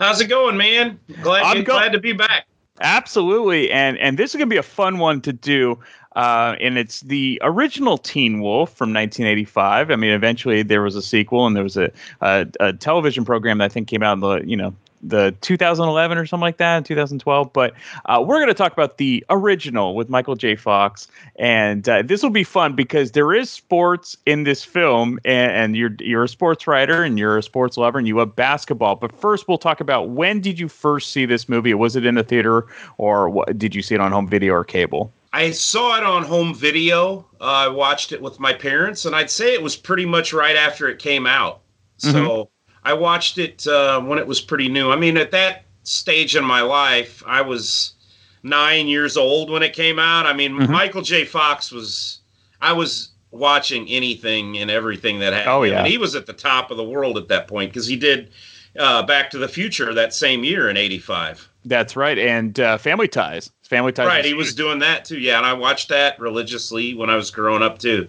[0.00, 0.98] How's it going, man?
[1.22, 2.46] Glad, I'm go- glad to be back.
[2.80, 5.78] Absolutely, and and this is gonna be a fun one to do.
[6.16, 9.90] Uh, and it's the original Teen Wolf from 1985.
[9.90, 11.90] I mean, eventually there was a sequel, and there was a,
[12.20, 16.16] a, a television program that I think came out in the you know the 2011
[16.16, 17.52] or something like that, 2012.
[17.52, 17.74] But
[18.06, 20.54] uh, we're going to talk about the original with Michael J.
[20.54, 25.52] Fox, and uh, this will be fun because there is sports in this film, and,
[25.52, 28.96] and, you're you're a sports writer and you're a sports lover and you love basketball.
[28.96, 31.74] But first, we'll talk about when did you first see this movie?
[31.74, 32.66] Was it in the theater,
[32.98, 35.12] or what, did you see it on home video or cable?
[35.32, 37.26] I saw it on home video.
[37.40, 40.56] Uh, I watched it with my parents, and I'd say it was pretty much right
[40.56, 41.60] after it came out.
[41.98, 42.12] So.
[42.12, 42.52] Mm-hmm
[42.84, 44.90] I watched it uh, when it was pretty new.
[44.90, 47.94] I mean, at that stage in my life, I was
[48.42, 50.26] nine years old when it came out.
[50.26, 50.72] I mean, mm-hmm.
[50.72, 51.24] Michael J.
[51.24, 52.18] Fox was.
[52.60, 55.52] I was watching anything and everything that happened.
[55.52, 57.86] Oh yeah, and he was at the top of the world at that point because
[57.86, 58.30] he did
[58.78, 61.48] uh, Back to the Future that same year in '85.
[61.64, 63.50] That's right, and uh, Family Ties.
[63.72, 64.06] Family Ties.
[64.06, 65.18] Right, he was doing that too.
[65.18, 68.06] Yeah, and I watched that religiously when I was growing up too.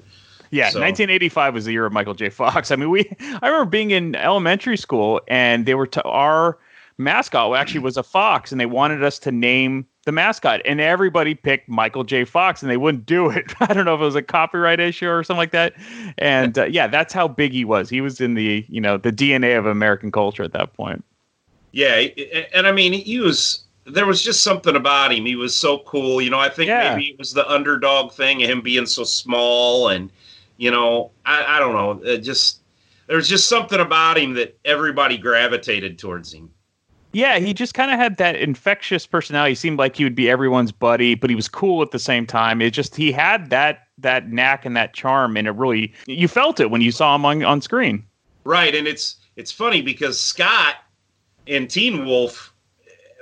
[0.51, 0.82] Yeah, so.
[0.82, 2.30] 1985 was the year of Michael J.
[2.30, 2.70] Fox.
[2.70, 3.09] I mean, we
[3.41, 6.59] I remember being in elementary school and they were to our
[6.97, 11.34] mascot actually was a fox and they wanted us to name the mascot and everybody
[11.34, 12.26] picked Michael J.
[12.26, 13.53] Fox and they wouldn't do it.
[13.61, 15.74] I don't know if it was a copyright issue or something like that.
[16.18, 17.89] And uh, yeah, that's how big he was.
[17.89, 21.05] He was in the, you know, the DNA of American culture at that point.
[21.72, 22.05] Yeah,
[22.53, 25.26] and I mean, he was there was just something about him.
[25.26, 26.22] He was so cool.
[26.22, 26.96] You know, I think yeah.
[26.96, 30.10] maybe it was the underdog thing, him being so small and
[30.58, 32.08] you know, I, I don't know.
[32.08, 32.62] It just
[33.08, 36.50] there was just something about him that everybody gravitated towards him.
[37.12, 39.52] Yeah, he just kind of had that infectious personality.
[39.52, 42.26] He seemed like he would be everyone's buddy, but he was cool at the same
[42.26, 42.62] time.
[42.62, 46.60] It just he had that that knack and that charm, and it really you felt
[46.60, 48.04] it when you saw him on, on screen.
[48.46, 50.76] Right, and it's it's funny because Scott
[51.46, 52.53] in Teen Wolf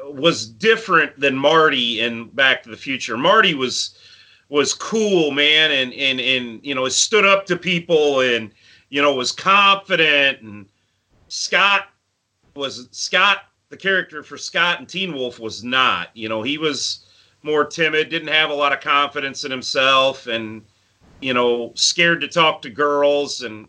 [0.04, 3.18] was different than Marty in Back to the Future.
[3.18, 3.98] Marty was
[4.50, 8.52] was cool, man, and and and you know, stood up to people and
[8.90, 10.42] you know was confident.
[10.42, 10.66] And
[11.30, 11.88] Scott
[12.56, 16.10] was Scott, the character for Scott and Teen Wolf was not.
[16.14, 17.06] You know, he was
[17.44, 20.64] more timid, didn't have a lot of confidence in himself, and
[21.22, 23.42] you know, scared to talk to girls.
[23.42, 23.68] And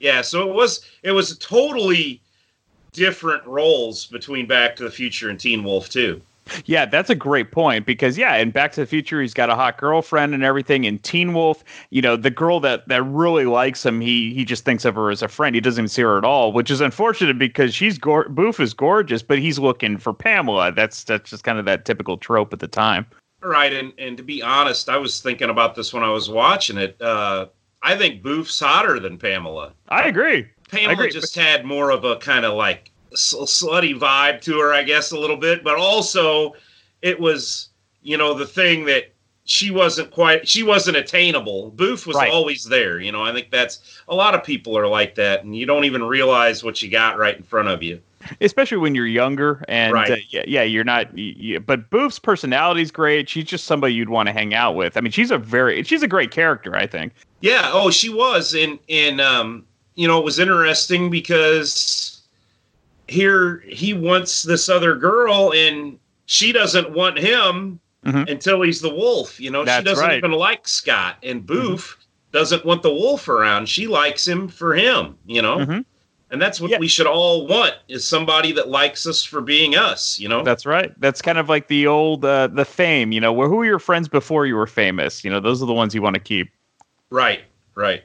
[0.00, 2.22] yeah, so it was it was totally
[2.94, 6.22] different roles between Back to the Future and Teen Wolf too.
[6.66, 9.54] Yeah, that's a great point because yeah, in Back to the Future, he's got a
[9.54, 10.84] hot girlfriend and everything.
[10.84, 14.64] In Teen Wolf, you know, the girl that that really likes him, he he just
[14.64, 15.54] thinks of her as a friend.
[15.54, 18.74] He doesn't even see her at all, which is unfortunate because she's go- Boof is
[18.74, 20.72] gorgeous, but he's looking for Pamela.
[20.72, 23.06] That's that's just kind of that typical trope at the time.
[23.42, 26.76] Right, and and to be honest, I was thinking about this when I was watching
[26.76, 27.00] it.
[27.00, 27.46] Uh,
[27.82, 29.72] I think Boof's hotter than Pamela.
[29.88, 30.46] I agree.
[30.70, 31.10] Pamela agree.
[31.10, 35.18] just had more of a kind of like slutty vibe to her, I guess, a
[35.18, 35.62] little bit.
[35.64, 36.54] But also,
[37.02, 37.68] it was
[38.02, 41.70] you know the thing that she wasn't quite she wasn't attainable.
[41.70, 42.30] Boof was right.
[42.30, 43.00] always there.
[43.00, 45.84] You know, I think that's a lot of people are like that, and you don't
[45.84, 48.00] even realize what you got right in front of you.
[48.40, 50.10] Especially when you're younger, and right.
[50.12, 51.16] uh, yeah, yeah, you're not.
[51.16, 53.28] You, but Boof's personality is great.
[53.28, 54.96] She's just somebody you'd want to hang out with.
[54.96, 56.74] I mean, she's a very she's a great character.
[56.74, 57.12] I think.
[57.42, 57.70] Yeah.
[57.70, 62.22] Oh, she was, and and um, you know, it was interesting because
[63.08, 68.28] here he wants this other girl and she doesn't want him mm-hmm.
[68.28, 69.38] until he's the wolf.
[69.40, 70.18] You know, That's she doesn't right.
[70.18, 72.32] even like Scott and Boof mm-hmm.
[72.32, 73.68] doesn't want the wolf around.
[73.68, 75.58] She likes him for him, you know?
[75.58, 75.80] Mm-hmm.
[76.30, 80.18] and that's what we should all want is somebody that likes us for being us.
[80.18, 80.42] You know.
[80.42, 80.92] That's right.
[81.00, 83.12] That's kind of like the old uh, the fame.
[83.12, 85.22] You know, where who were your friends before you were famous?
[85.22, 86.50] You know, those are the ones you want to keep.
[87.10, 87.42] Right.
[87.76, 88.02] Right.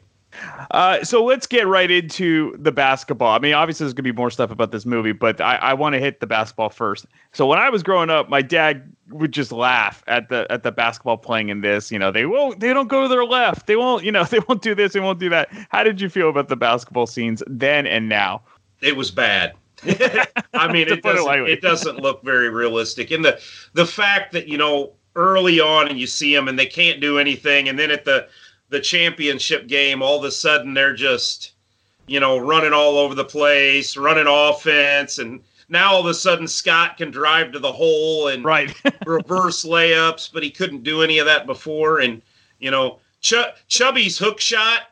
[0.72, 3.36] Uh, so let's get right into the basketball.
[3.36, 5.74] I mean, obviously, there's going to be more stuff about this movie, but I, I
[5.74, 7.06] want to hit the basketball first.
[7.34, 10.72] So when I was growing up, my dad would just laugh at the at the
[10.72, 11.92] basketball playing in this.
[11.92, 13.68] You know, they won't they don't go to their left.
[13.68, 14.94] They won't you know they won't do this.
[14.94, 15.50] They won't do that.
[15.70, 18.42] How did you feel about the basketball scenes then and now?
[18.82, 19.54] It was bad.
[20.54, 21.52] I mean, it doesn't, lightly.
[21.52, 23.12] it doesn't look very realistic.
[23.12, 23.40] And the
[23.74, 27.18] the fact that you know early on and you see them and they can't do
[27.18, 28.28] anything, and then at the
[28.70, 31.54] the championship game, all of a sudden they're just
[32.08, 36.48] you know running all over the place, running offense, and now all of a sudden
[36.48, 38.74] Scott can drive to the hole and right
[39.06, 42.00] reverse layups, but he couldn't do any of that before.
[42.00, 42.22] And
[42.60, 43.34] you know, Ch-
[43.68, 44.88] Chubby's hook shot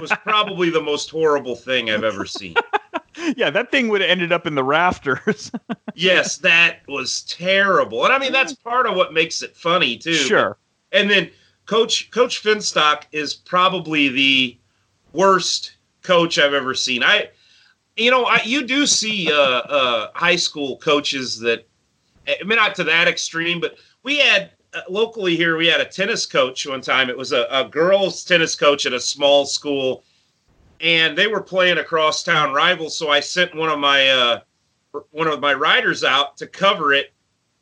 [0.00, 2.54] was probably the most horrible thing I've ever seen.
[3.36, 5.50] yeah, that thing would have ended up in the rafters.
[5.94, 8.04] yes, that was terrible.
[8.04, 10.14] And I mean, that's part of what makes it funny too.
[10.14, 10.56] Sure.
[10.92, 11.30] And then
[11.66, 14.58] Coach Coach Finstock is probably the
[15.12, 17.02] worst coach I've ever seen.
[17.02, 17.30] I,
[17.96, 21.66] you know, I you do see uh, uh, high school coaches that,
[22.26, 25.84] I mean, not to that extreme, but we had uh, locally here we had a
[25.84, 27.10] tennis coach one time.
[27.10, 30.02] It was a, a girls tennis coach at a small school,
[30.80, 32.90] and they were playing a crosstown rival.
[32.90, 34.40] So I sent one of my uh,
[35.10, 37.12] one of my riders out to cover it,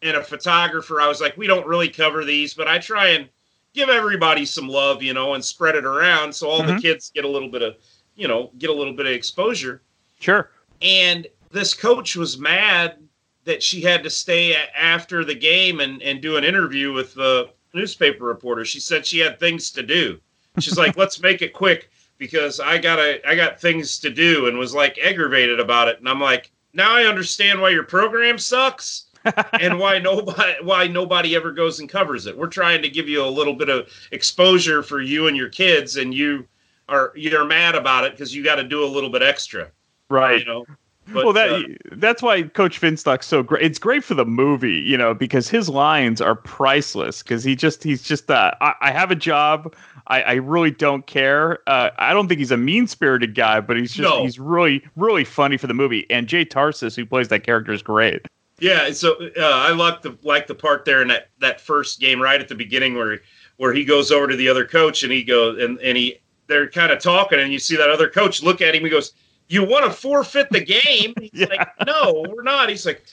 [0.03, 1.01] and a photographer.
[1.01, 3.28] I was like, we don't really cover these, but I try and
[3.75, 6.77] give everybody some love, you know, and spread it around so all Mhm.
[6.77, 7.77] the kids get a little bit of,
[8.16, 9.83] you know, get a little bit of exposure.
[10.18, 10.51] Sure.
[10.83, 12.97] And this coach was mad
[13.45, 17.49] that she had to stay after the game and, and do an interview with the
[17.73, 18.64] newspaper reporter.
[18.64, 20.21] She said she had things to do.
[20.59, 24.59] She's like, let's make it quick because I gotta I got things to do and
[24.59, 25.99] was like aggravated about it.
[26.01, 29.07] And I'm like, now I understand why your program sucks
[29.53, 32.37] and why nobody why nobody ever goes and covers it.
[32.37, 35.97] We're trying to give you a little bit of exposure for you and your kids,
[35.97, 36.47] and you
[36.89, 39.71] are you're mad about it because you got to do a little bit extra.
[40.09, 40.41] Right.
[40.41, 40.66] You know.
[41.12, 41.62] But, well, that uh,
[41.93, 43.64] that's why Coach Finstock's so great.
[43.64, 47.23] It's great for the movie, you know, because his lines are priceless.
[47.23, 49.75] Because he just he's just uh, I, I have a job.
[50.07, 51.59] I, I really don't care.
[51.68, 54.23] Uh, I don't think he's a mean spirited guy, but he's just No.
[54.23, 56.07] he's really really funny for the movie.
[56.11, 58.27] And Jay Tarses, who plays that character, is great.
[58.61, 62.20] Yeah, so uh, I like the like the part there in that that first game
[62.20, 63.20] right at the beginning where
[63.56, 66.68] where he goes over to the other coach and he goes and and he they're
[66.68, 68.84] kind of talking and you see that other coach look at him.
[68.84, 69.12] He goes,
[69.48, 73.04] "You want to forfeit the game?" He's like, "No, we're not." He's like,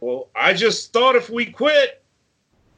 [0.00, 2.02] "Well, I just thought if we quit,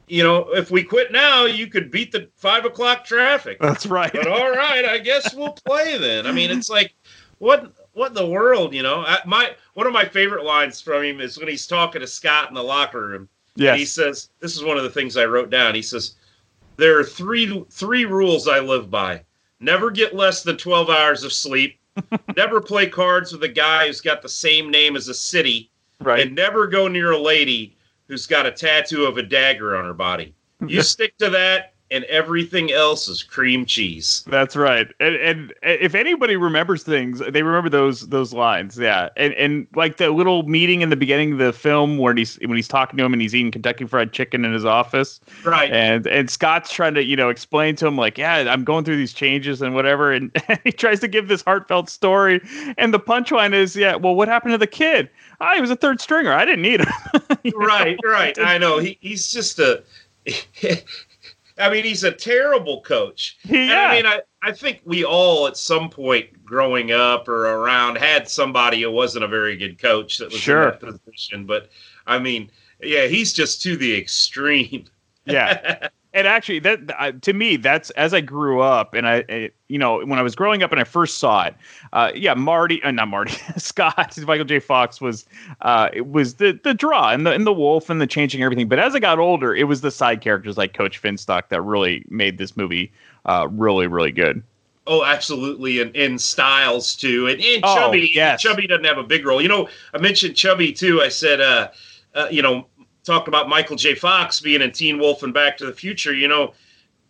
[0.07, 4.13] you know, if we quit now, you could beat the five o'clock traffic." That's right.
[4.13, 6.25] But all right, I guess we'll play then.
[6.25, 6.93] I mean, it's like
[7.39, 9.01] what what in the world, you know?
[9.01, 12.47] I, my one of my favorite lines from him is when he's talking to Scott
[12.47, 13.27] in the locker room.
[13.55, 13.71] Yes.
[13.71, 16.13] And he says, "This is one of the things I wrote down." He says,
[16.75, 19.23] "There are three three rules I live by:
[19.59, 21.79] never get less than twelve hours of sleep,
[22.37, 26.19] never play cards with a guy who's got the same name as a city, right.
[26.19, 27.75] and never go near a lady
[28.07, 30.35] who's got a tattoo of a dagger on her body.
[30.67, 34.87] You stick to that, and everything else is cream cheese." That's right.
[34.99, 38.77] And, and if anybody remembers things, they remember those those lines.
[38.77, 39.09] Yeah.
[39.17, 42.55] And and like the little meeting in the beginning of the film where he's when
[42.55, 45.19] he's talking to him and he's eating Kentucky Fried Chicken in his office.
[45.43, 45.71] Right.
[45.71, 48.97] And and Scott's trying to you know explain to him like, yeah, I'm going through
[48.97, 50.11] these changes and whatever.
[50.11, 50.31] And
[50.63, 52.41] he tries to give this heartfelt story.
[52.77, 55.09] And the punchline is, yeah, well, what happened to the kid?
[55.39, 56.33] Ah, he was a third stringer.
[56.33, 57.53] I didn't need him.
[57.55, 58.37] right, right.
[58.41, 58.79] I know.
[58.79, 59.83] He he's just a.
[61.59, 63.37] I mean, he's a terrible coach.
[63.43, 63.87] And Yeah.
[63.89, 68.29] I mean, I, I think we all at some point growing up or around had
[68.29, 70.69] somebody who wasn't a very good coach that was Sure.
[70.69, 71.45] in that position.
[71.45, 71.69] But
[72.05, 72.51] I mean,
[72.81, 74.85] yeah, he's just to the extreme.
[75.25, 75.87] yeah
[76.17, 79.77] and actually that uh, to me that's as i grew up and i, I you
[79.77, 81.55] know when i was growing up and i first saw it
[81.93, 85.25] uh yeah marty uh, not marty scott michael j fox was
[85.61, 88.67] uh it was the the draw and the and the wolf and the changing everything
[88.67, 92.03] but as i got older it was the side characters like coach finstock that really
[92.09, 92.91] made this movie
[93.25, 94.43] uh really really good
[94.89, 98.09] Oh, absolutely, and in Stiles too, and, and Oh, Chubby.
[98.15, 98.41] yes.
[98.41, 99.41] Chubby doesn't have a big role.
[99.41, 101.01] You know, I mentioned Chubby too.
[101.01, 101.71] I said, uh,
[102.15, 102.67] uh, you know,
[103.07, 103.95] talked about Michael J.
[103.95, 106.13] Fox being in Teen Wolf and Back to the Future.
[106.13, 106.53] You know,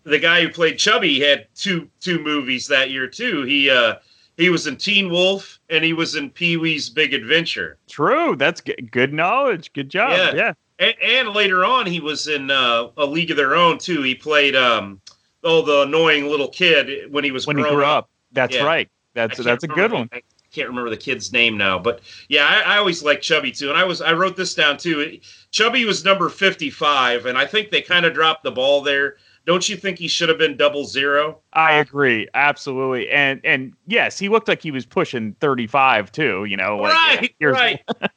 [0.04, 3.44] the guy who played Chubby had two two movies that year too.
[3.44, 3.96] He uh,
[4.38, 7.78] he was in Teen Wolf and he was in Pee Wee's Big Adventure.
[7.90, 12.52] true that's g- good knowledge good job yeah, And, and later on, he was in
[12.52, 14.04] uh, A League of Their Own too.
[14.04, 15.02] He played um,
[15.44, 18.64] oh the annoying little kid when he was when he grew up that's Yeah.
[18.64, 20.10] right that's that's a good one
[20.58, 23.70] can't remember the kid's name now, but yeah, I, I always liked Chubby too.
[23.70, 25.20] And I was I wrote this down too.
[25.52, 29.18] Chubby was number fifty five, and I think they kind of dropped the ball there.
[29.46, 31.40] Don't you think he should have been double zero?
[31.54, 36.46] I agree, absolutely, and and yes, he looked like he was pushing thirty five too.
[36.46, 37.80] You know, like, right, here's- right.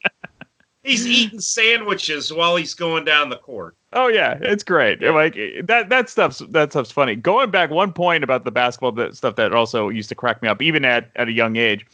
[0.83, 3.75] he's eating sandwiches while he's going down the court.
[3.93, 5.01] Oh yeah, it's great.
[5.01, 7.15] Like that that stuff's that stuff's funny.
[7.15, 10.47] Going back one point about the basketball that stuff that also used to crack me
[10.47, 11.85] up, even at, at a young age.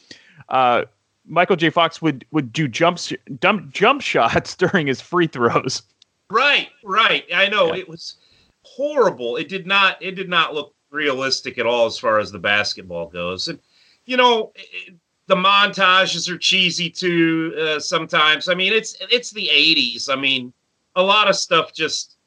[0.50, 0.86] Uh,
[1.26, 1.70] Michael J.
[1.70, 5.84] Fox would would do jumps jump jump shots during his free throws.
[6.30, 7.24] Right, right.
[7.34, 8.16] I know it was
[8.64, 9.38] horrible.
[9.38, 10.02] It did not.
[10.02, 13.48] It did not look realistic at all as far as the basketball goes.
[13.48, 13.60] And
[14.06, 14.96] you know, it,
[15.28, 17.54] the montages are cheesy too.
[17.60, 18.50] Uh, sometimes.
[18.50, 20.10] I mean, it's it's the '80s.
[20.10, 20.54] I mean,
[20.96, 22.18] a lot of stuff just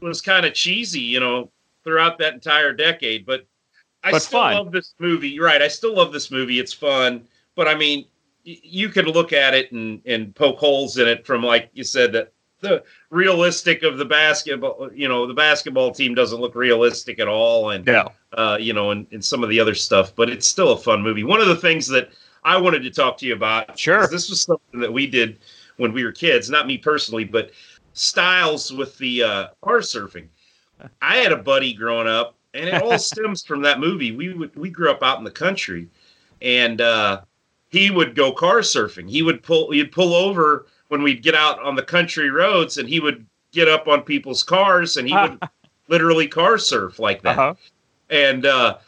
[0.00, 1.00] was kind of cheesy.
[1.00, 1.50] You know,
[1.84, 3.24] throughout that entire decade.
[3.24, 3.46] But
[4.02, 4.54] I But still fun.
[4.54, 5.30] love this movie.
[5.30, 5.62] You're Right.
[5.62, 6.58] I still love this movie.
[6.58, 7.26] It's fun.
[7.56, 8.06] But I mean,
[8.46, 11.82] y- you can look at it and and poke holes in it from like you
[11.82, 17.18] said that the realistic of the basketball you know the basketball team doesn't look realistic
[17.18, 18.10] at all and No.
[18.32, 21.02] uh you know and, and some of the other stuff but it's still a fun
[21.02, 21.22] movie.
[21.24, 22.10] One of the things that
[22.44, 24.06] i wanted to talk to you about sure.
[24.08, 25.38] this was something that we did
[25.76, 27.50] when we were kids not me personally but
[27.92, 30.28] stiles with the uh car surfing.
[31.02, 34.12] I had a buddy growing up and it all stems from that movie.
[34.12, 35.88] We would we grew up out in the country
[36.40, 37.20] and uh
[37.76, 39.08] he would go car surfing.
[39.08, 42.88] He would pull he'd pull over when we'd get out on the country roads and
[42.88, 45.38] he would get up on people's cars and he would
[45.88, 47.38] literally car surf like that.
[47.38, 47.54] Uh-huh.
[48.08, 48.78] And uh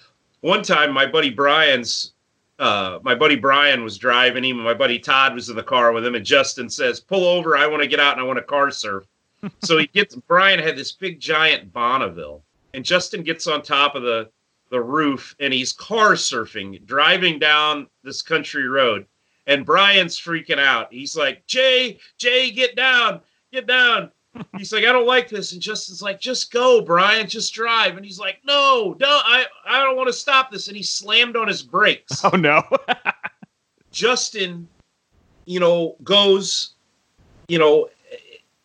[0.41, 2.15] one time my buddy Brian's
[2.59, 5.93] uh my buddy Brian was driving him and my buddy Todd was in the car
[5.93, 8.39] with him and Justin says, "Pull over, I want to get out and I want
[8.39, 9.05] to car surf."
[9.63, 14.03] so he gets Brian had this big giant Bonneville and Justin gets on top of
[14.03, 14.31] the
[14.71, 19.07] the roof and he's car surfing, driving down this country road.
[19.47, 20.93] And Brian's freaking out.
[20.93, 24.11] He's like, Jay, Jay, get down, get down.
[24.59, 25.53] He's like, I don't like this.
[25.53, 27.97] And Justin's like, just go, Brian, just drive.
[27.97, 30.69] And he's like, no, no, I, I don't want to stop this.
[30.69, 32.23] And he slammed on his brakes.
[32.31, 32.63] Oh no.
[33.91, 34.69] Justin,
[35.47, 36.75] you know, goes,
[37.49, 37.89] you know,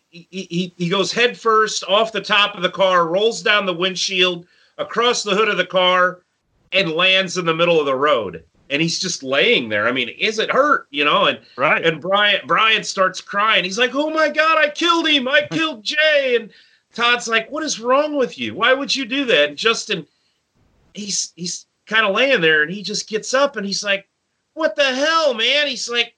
[0.10, 3.74] he, he, he goes head first off the top of the car, rolls down the
[3.74, 4.46] windshield,
[4.78, 6.24] across the hood of the car,
[6.72, 8.44] and lands in the middle of the road.
[8.70, 9.88] And he's just laying there.
[9.88, 10.88] I mean, is it hurt?
[10.90, 11.86] You know, and right.
[11.86, 13.64] And Brian Brian starts crying.
[13.64, 15.28] He's like, "Oh my god, I killed him!
[15.28, 16.50] I killed Jay!" And
[16.94, 18.56] Todd's like, "What is wrong with you?
[18.56, 20.08] Why would you do that?" And Justin,
[20.94, 24.08] he's he's kind of laying there, and he just gets up and he's like,
[24.54, 26.16] "What the hell, man?" He's like,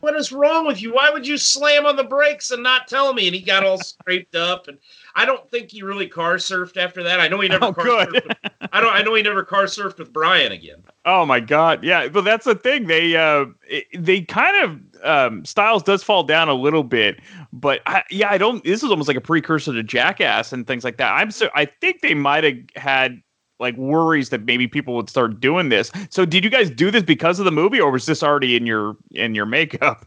[0.00, 0.94] "What is wrong with you?
[0.94, 3.78] Why would you slam on the brakes and not tell me?" And he got all
[3.78, 4.78] scraped up, and
[5.14, 7.20] I don't think he really car surfed after that.
[7.20, 8.08] I know he never Oh, car good.
[8.08, 8.24] surfed.
[8.24, 8.36] With,
[8.72, 8.92] I don't.
[8.94, 10.82] I know he never car surfed with Brian again.
[11.04, 12.08] Oh my god, yeah.
[12.08, 12.86] But that's the thing.
[12.86, 17.20] They uh it- they kind of um Stiles does fall down a little bit,
[17.52, 20.84] but I, yeah, I don't this is almost like a precursor to Jackass and things
[20.84, 21.12] like that.
[21.12, 23.20] I'm so I think they might have had
[23.60, 25.92] like worries that maybe people would start doing this.
[26.10, 28.66] So did you guys do this because of the movie or was this already in
[28.66, 30.06] your in your makeup?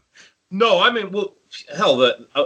[0.50, 1.34] No, I mean, well,
[1.76, 2.44] hell, the uh,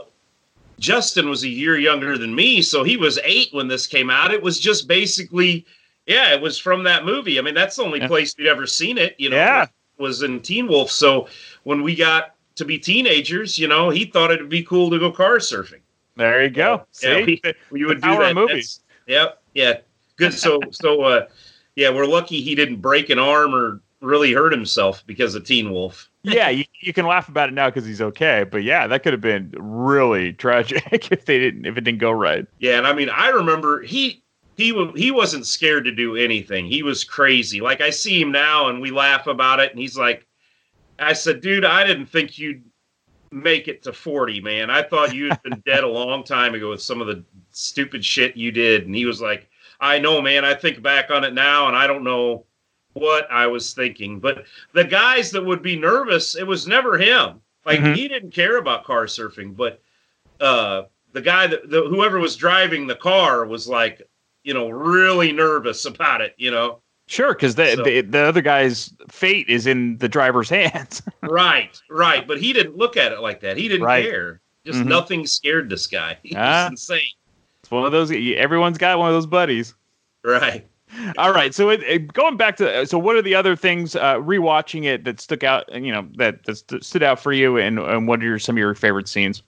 [0.81, 4.33] Justin was a year younger than me, so he was eight when this came out.
[4.33, 5.65] It was just basically,
[6.07, 7.39] yeah, it was from that movie.
[7.39, 9.15] I mean, that's the only place we'd ever seen it.
[9.19, 9.67] You know, Yeah.
[9.99, 10.91] was in Teen Wolf.
[10.91, 11.29] So
[11.65, 15.13] when we got to be teenagers, you know, he thought it'd be cool to go
[15.13, 15.81] car surfing.
[16.17, 16.87] There you go.
[17.03, 17.41] Yeah, See?
[17.45, 18.35] we, we would do that.
[18.35, 18.81] movies.
[19.07, 19.41] Yep.
[19.55, 19.75] Yeah.
[20.17, 20.35] Good.
[20.35, 21.27] So so uh,
[21.77, 25.71] yeah, we're lucky he didn't break an arm or really hurt himself because of Teen
[25.71, 26.10] Wolf.
[26.23, 29.13] Yeah, you, you can laugh about it now because he's okay, but yeah, that could
[29.13, 32.47] have been really tragic if they didn't if it didn't go right.
[32.59, 34.23] Yeah, and I mean, I remember he
[34.57, 36.67] he he wasn't scared to do anything.
[36.67, 37.61] He was crazy.
[37.61, 40.27] Like I see him now, and we laugh about it, and he's like,
[40.99, 42.63] "I said, dude, I didn't think you'd
[43.31, 44.69] make it to forty, man.
[44.69, 48.37] I thought you'd been dead a long time ago with some of the stupid shit
[48.37, 49.49] you did." And he was like,
[49.81, 50.45] "I know, man.
[50.45, 52.45] I think back on it now, and I don't know."
[52.95, 57.41] What I was thinking, but the guys that would be nervous, it was never him.
[57.65, 57.95] Like Mhm.
[57.97, 59.81] he didn't care about car surfing, but
[60.41, 64.03] uh, the guy that the, whoever was driving the car was like,
[64.43, 66.35] you know, really nervous about it.
[66.39, 70.49] You know, Sure, because the, So- the the other guy's fate is in the driver's
[70.61, 71.03] hands.
[71.23, 72.27] right, right.
[72.27, 73.57] But he didn't look at it like that.
[73.57, 74.05] He didn't Right.
[74.05, 74.41] care.
[74.65, 74.87] Just Mhm.
[74.87, 76.19] nothing scared this guy.
[76.23, 76.69] He's Ah.
[76.69, 77.03] insane.
[77.63, 78.11] it's one of those.
[78.13, 79.75] Everyone's got one of those buddies.
[80.25, 80.67] Right.
[81.19, 81.55] All right.
[81.55, 85.05] So it, it- going back to so what are the other things uh, rewatching it
[85.05, 85.73] that stuck out?
[85.73, 88.59] You know that, that st- stood out for you, and, and what are some of
[88.59, 89.43] your favorite scenes?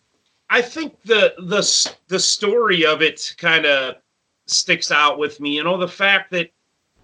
[0.50, 3.96] I think the the the story of it kind of
[4.46, 5.56] sticks out with me.
[5.56, 6.50] You know, the fact that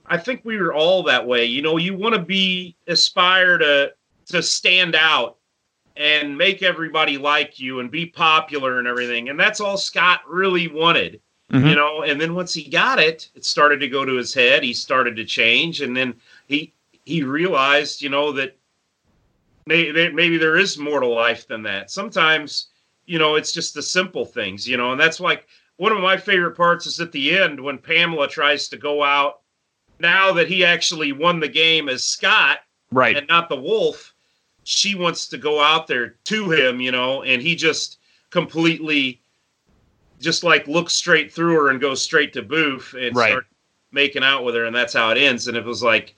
[0.07, 1.45] I think we were all that way.
[1.45, 3.93] You know, you want to be aspire to
[4.26, 5.36] to stand out
[5.97, 9.28] and make everybody like you and be popular and everything.
[9.30, 11.20] And that's all Scott really wanted,
[11.53, 11.70] Mhm.
[11.70, 12.03] you know.
[12.03, 14.62] And then once he got it, it started to go to his head.
[14.62, 16.14] He started to change, and then
[16.46, 16.72] he
[17.05, 18.55] he realized, you know, that
[19.66, 21.90] may, may- maybe there is more to life than that.
[21.90, 22.66] Sometimes,
[23.07, 25.46] you know, it's just the simple things, you know, and that's like
[25.76, 29.40] one of my favorite parts is at the end when Pamela tries to go out.
[30.01, 32.59] Now that he actually won the game as Scott,
[32.92, 33.16] Right.
[33.16, 34.12] and not the wolf,
[34.64, 37.99] she wants to go out there to him, you know, and he just
[38.30, 39.22] completely
[40.18, 43.30] just like looks straight through her and goes straight to Boof and Right.
[43.30, 43.46] start
[43.92, 45.48] making out with her, and that's how it ends.
[45.48, 46.14] And it was like,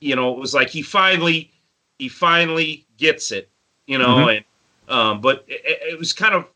[0.00, 1.52] you know, it was like he finally
[1.98, 3.50] he finally gets it,
[3.86, 4.36] you know, Mhm.
[4.36, 4.44] and
[4.88, 6.46] um, but it, it was kind of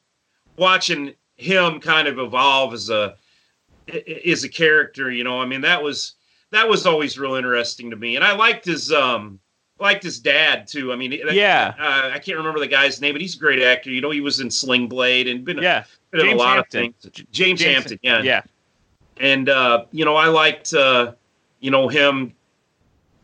[0.57, 3.17] watching him kind of evolve as a
[4.27, 5.41] as a character, you know.
[5.41, 6.15] I mean, that was
[6.51, 9.41] that was always real interesting to me, and I liked his um
[9.79, 10.93] liked his dad too.
[10.93, 11.75] I mean, Yeah.
[11.79, 13.91] uh, I can't remember the guy's name, but he's a great actor.
[13.91, 15.85] You know, he was in Sling Blade and been Yeah.
[16.11, 16.87] been in a lot Hampton.
[16.87, 17.27] of things.
[17.31, 18.43] James, James- Hampton, yeah, Yeah.
[19.19, 21.13] and uh, you know, I liked uh,
[21.61, 22.33] you know him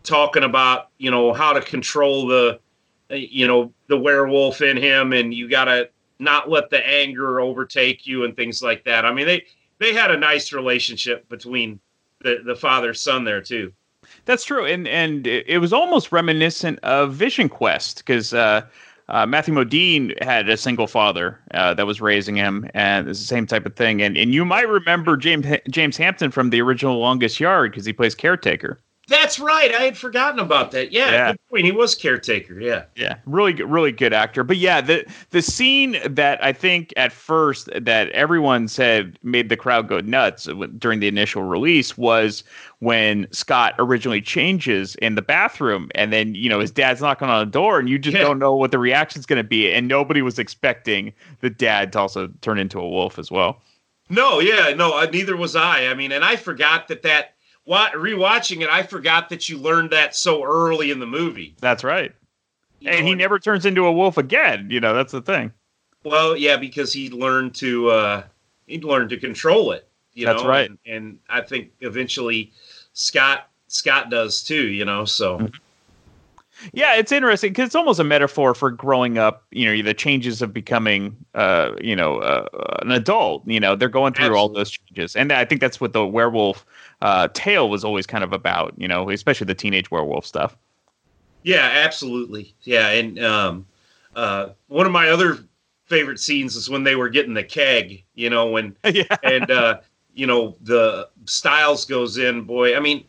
[0.02, 2.58] talking about you know how to control the
[3.10, 5.88] uh, you know the werewolf in him, and you got to
[6.18, 9.04] not let the anger overtake you and things like that.
[9.06, 9.44] I mean, they
[9.78, 11.80] they had a nice relationship between
[12.20, 13.72] the the father son there too.
[14.24, 18.62] That's true, and and it was almost reminiscent of Vision Quest because uh,
[19.08, 23.26] uh, Matthew Modine had a single father uh, that was raising him, and it's the
[23.26, 24.00] same type of thing.
[24.00, 27.92] And and you might remember James James Hampton from the original Longest Yard because he
[27.92, 28.78] plays caretaker.
[29.12, 29.74] That's right.
[29.74, 30.90] I had forgotten about that.
[30.90, 31.32] Yeah, Yeah.
[31.50, 31.66] point.
[31.66, 32.58] He was caretaker.
[32.58, 32.84] Yeah.
[32.96, 34.42] Yeah, really, good- really good actor.
[34.42, 39.56] But yeah, the the scene that I think at first that everyone said made the
[39.56, 40.48] crowd go nuts
[40.78, 42.42] during the initial release was
[42.78, 47.44] when Scott originally changes in the bathroom, and then you know his dad's knocking on
[47.44, 50.22] the door, and you just don't know what the reaction's going to be, and nobody
[50.22, 53.60] was expecting the dad to also turn into a wolf as well.
[54.08, 55.86] No, yeah, no, uh, neither was I.
[55.86, 57.34] I mean, and I forgot that that
[57.68, 61.54] rewatching it, I forgot that you learned that so early in the movie.
[61.60, 62.12] That's right.
[62.84, 64.68] And he never turns into a wolf again.
[64.70, 65.52] You know, that's the thing.
[66.04, 68.24] Well, yeah, because he learned to uh
[68.66, 69.88] he learned to control it.
[70.14, 70.68] You That's know, right.
[70.68, 72.52] And, and I think eventually
[72.92, 74.68] Scott Scott does too.
[74.68, 75.56] You know, so Mm-hmm.
[76.72, 79.44] Yeah, it's interesting because it's almost a metaphor for growing up.
[79.50, 82.46] You know, the changes of becoming, uh, you know, uh,
[82.82, 83.42] an adult.
[83.46, 86.64] You know, they're going through all those changes, and I think that's what the werewolf
[87.02, 88.72] uh, tale was always kind of about.
[88.78, 90.56] You know, especially the teenage werewolf stuff.
[91.42, 92.54] Yeah, absolutely.
[92.62, 93.66] Yeah, and um,
[94.16, 95.40] uh, one of my other
[95.86, 98.04] favorite scenes is when they were getting the keg.
[98.14, 98.76] You know, when
[99.22, 99.80] and uh,
[100.14, 102.42] you know the Stiles goes in.
[102.42, 103.04] Boy, I mean,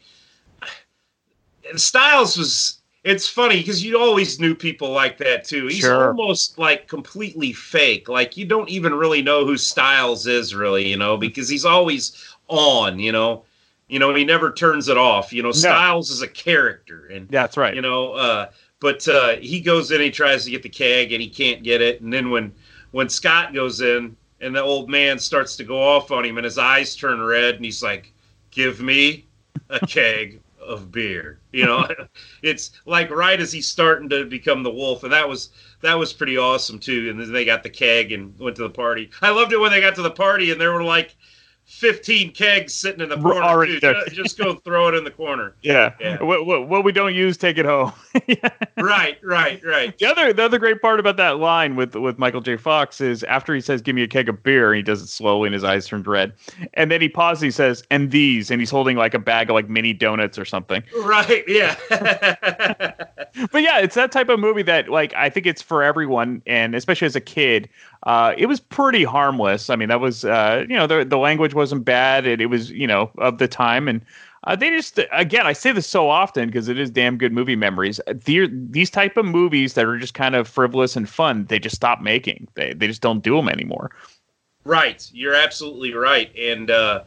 [1.75, 2.79] Stiles was.
[3.03, 5.67] It's funny because you always knew people like that too.
[5.67, 6.07] He's Sure.
[6.07, 8.07] almost like completely fake.
[8.07, 10.87] Like you don't even really know who Stiles is, really.
[10.87, 12.13] You know, because he's always
[12.47, 12.99] on.
[12.99, 13.43] You know,
[13.93, 15.31] you know he never turns it off.
[15.31, 17.75] You know, Stiles is a character, and That's right.
[17.75, 21.21] you know uh but uh he goes in he tries to get the keg and
[21.21, 22.01] he can't get it.
[22.01, 22.51] And then when
[22.89, 26.43] when scott goes in and the old man starts to go off on him and
[26.43, 28.11] his eyes turn red and he's like
[28.49, 29.27] give me
[29.69, 31.37] a keg of beer.
[31.51, 31.87] You know
[32.41, 35.03] it's like right as he's starting to become the wolf.
[35.03, 35.49] And that was
[35.81, 37.11] that was pretty awesome too.
[37.11, 39.11] And then they got the keg and went to the party.
[39.21, 41.15] I loved it when they got to the party and they were like
[41.73, 44.05] 15 kegs sitting in the corner already there.
[44.07, 45.93] Just go throw it in the corner Yeah.
[45.99, 46.21] Yeah.
[46.21, 47.91] What, what, what we don't use, take it home.
[48.77, 52.41] right right right The other the other great part about that line with with Michael
[52.41, 52.57] J.
[52.57, 55.07] Fox is after he says, "Give me a keg of beer," and he does it
[55.07, 56.33] slowly, and his eyes turn red,
[56.75, 57.41] and then he pauses.
[57.41, 60.45] He says, "And these," and he's holding like a bag of like mini donuts or
[60.45, 60.83] something.
[61.03, 61.75] Right, yeah.
[63.51, 66.75] But yeah, it's that type of movie that like I think it's for everyone, and
[66.75, 67.67] especially as a kid,
[68.03, 69.69] uh, it was pretty harmless.
[69.69, 72.69] I mean, that was uh, you know the the language wasn't bad, and it was
[72.71, 74.01] you know of the time, and
[74.45, 77.55] uh, they just again I say this so often because it is damn good movie
[77.55, 78.01] memories.
[78.07, 81.75] The, these type of movies that are just kind of frivolous and fun, they just
[81.75, 82.47] stop making.
[82.55, 83.91] They they just don't do them anymore.
[84.65, 86.33] Right, you're absolutely right.
[86.37, 87.03] And uh,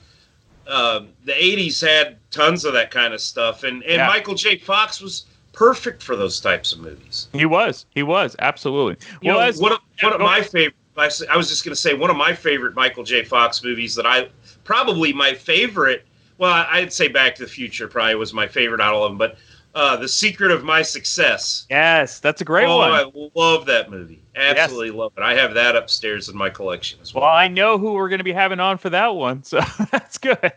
[0.66, 4.08] uh, the '80s had tons of that kind of stuff, and and Yeah.
[4.08, 4.56] Michael J.
[4.58, 7.28] Fox was perfect for those types of movies.
[7.32, 8.96] He was, he was absolutely.
[9.22, 10.74] You well, know, as- one of, one of my favorite.
[10.96, 13.24] I was just going to say one of my favorite Michael J.
[13.24, 14.28] Fox movies that I
[14.64, 16.06] probably my favorite.
[16.38, 19.38] Well, I'd say Back to the Future probably was my favorite out of them, but
[19.76, 21.66] uh, The Secret of My Success.
[21.68, 22.92] Yes, that's a great oh, one.
[22.92, 24.22] I love that movie.
[24.34, 25.22] Absolutely love it.
[25.22, 27.24] I have that upstairs in my collection as well.
[27.24, 30.18] Well, I know who we're going to be having on for that one, so that's
[30.18, 30.52] good.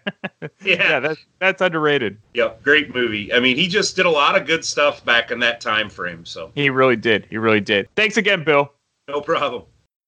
[0.63, 2.17] Yeah, that's that's underrated.
[2.33, 3.33] Yep, great movie.
[3.33, 6.25] I mean, he just did a lot of good stuff back in that time frame.
[6.25, 7.27] So He really did.
[7.29, 7.89] He really did.
[7.95, 8.71] Thanks again, Bill.
[9.09, 9.63] no problem.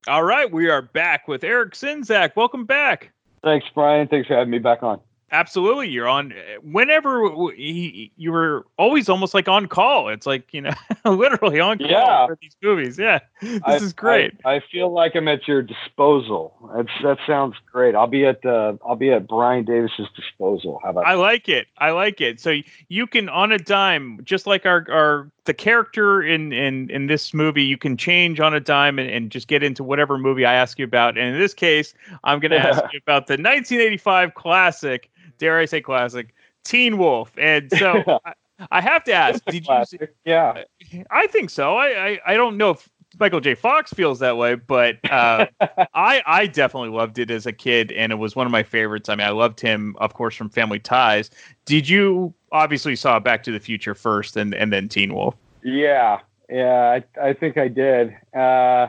[0.07, 2.35] All right, we are back with Eric Sinzak.
[2.35, 3.11] Welcome back.
[3.43, 4.07] Thanks, Brian.
[4.07, 4.99] Thanks for having me back on.
[5.31, 6.33] Absolutely, you're on.
[6.63, 10.09] Whenever he, you were always almost like on call.
[10.09, 10.73] It's like you know,
[11.05, 12.25] literally on call Yeah.
[12.27, 12.97] for these movies.
[12.97, 14.33] Yeah, this I- is great.
[14.45, 16.53] I, I feel like I'm at your disposal.
[16.75, 17.95] That's, that sounds great.
[17.95, 20.79] I'll be at uh, I'll be at Brian Davis's disposal.
[20.83, 21.67] How about I like it.
[21.79, 22.39] I like it.
[22.39, 22.57] So
[22.89, 27.33] you can on a dime, just like our our the character in in in this
[27.33, 30.53] movie, you can change on a dime and, and just get into whatever movie I
[30.53, 31.17] ask you about.
[31.17, 35.65] And in this case, I'm going to ask you about the 1985 classic, dare I
[35.65, 36.33] say classic,
[36.63, 37.31] Teen Wolf.
[37.37, 38.33] And so I,
[38.71, 39.85] I have to ask, did you?
[39.85, 40.63] see- Yeah.
[41.09, 41.75] I think so.
[41.75, 42.87] I, I I don't know if
[43.19, 43.55] Michael J.
[43.55, 45.45] Fox feels that way, but uh,
[45.93, 49.09] I I definitely loved it as a kid, and it was one of my favorites.
[49.09, 51.29] I mean, I loved him, of course, from Family Ties.
[51.65, 55.35] Did you obviously saw Back to the Future first, and and then Teen Wolf?
[55.63, 58.15] Yeah, yeah, I, I think I did.
[58.33, 58.87] Uh,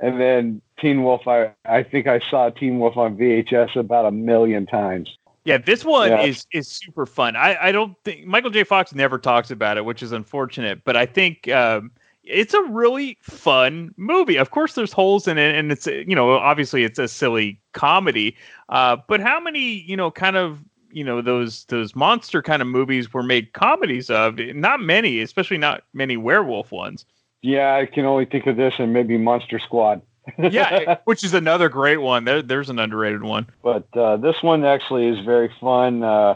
[0.00, 4.10] and then Teen Wolf, I, I think I saw Teen Wolf on VHS about a
[4.10, 5.14] million times.
[5.44, 6.22] Yeah, this one Yeah.
[6.22, 7.36] is is super fun.
[7.36, 8.64] I I don't think Michael J.
[8.64, 10.84] Fox never talks about it, which is unfortunate.
[10.84, 11.90] But I think um,
[12.24, 14.36] it's a really fun movie.
[14.36, 18.36] Of course, there's holes in it, and it's you know obviously it's a silly comedy.
[18.68, 20.60] Uh, but how many you know kind of
[20.92, 24.38] you know those those monster kind of movies were made comedies of?
[24.38, 27.04] Not many, especially not many werewolf ones.
[27.42, 30.02] Yeah, I can only think of this and maybe Monster Squad.
[30.38, 32.24] Yeah, which is another great one.
[32.24, 33.48] There, there's an underrated one.
[33.64, 36.04] but uh, this one actually is very fun.
[36.04, 36.34] Uh,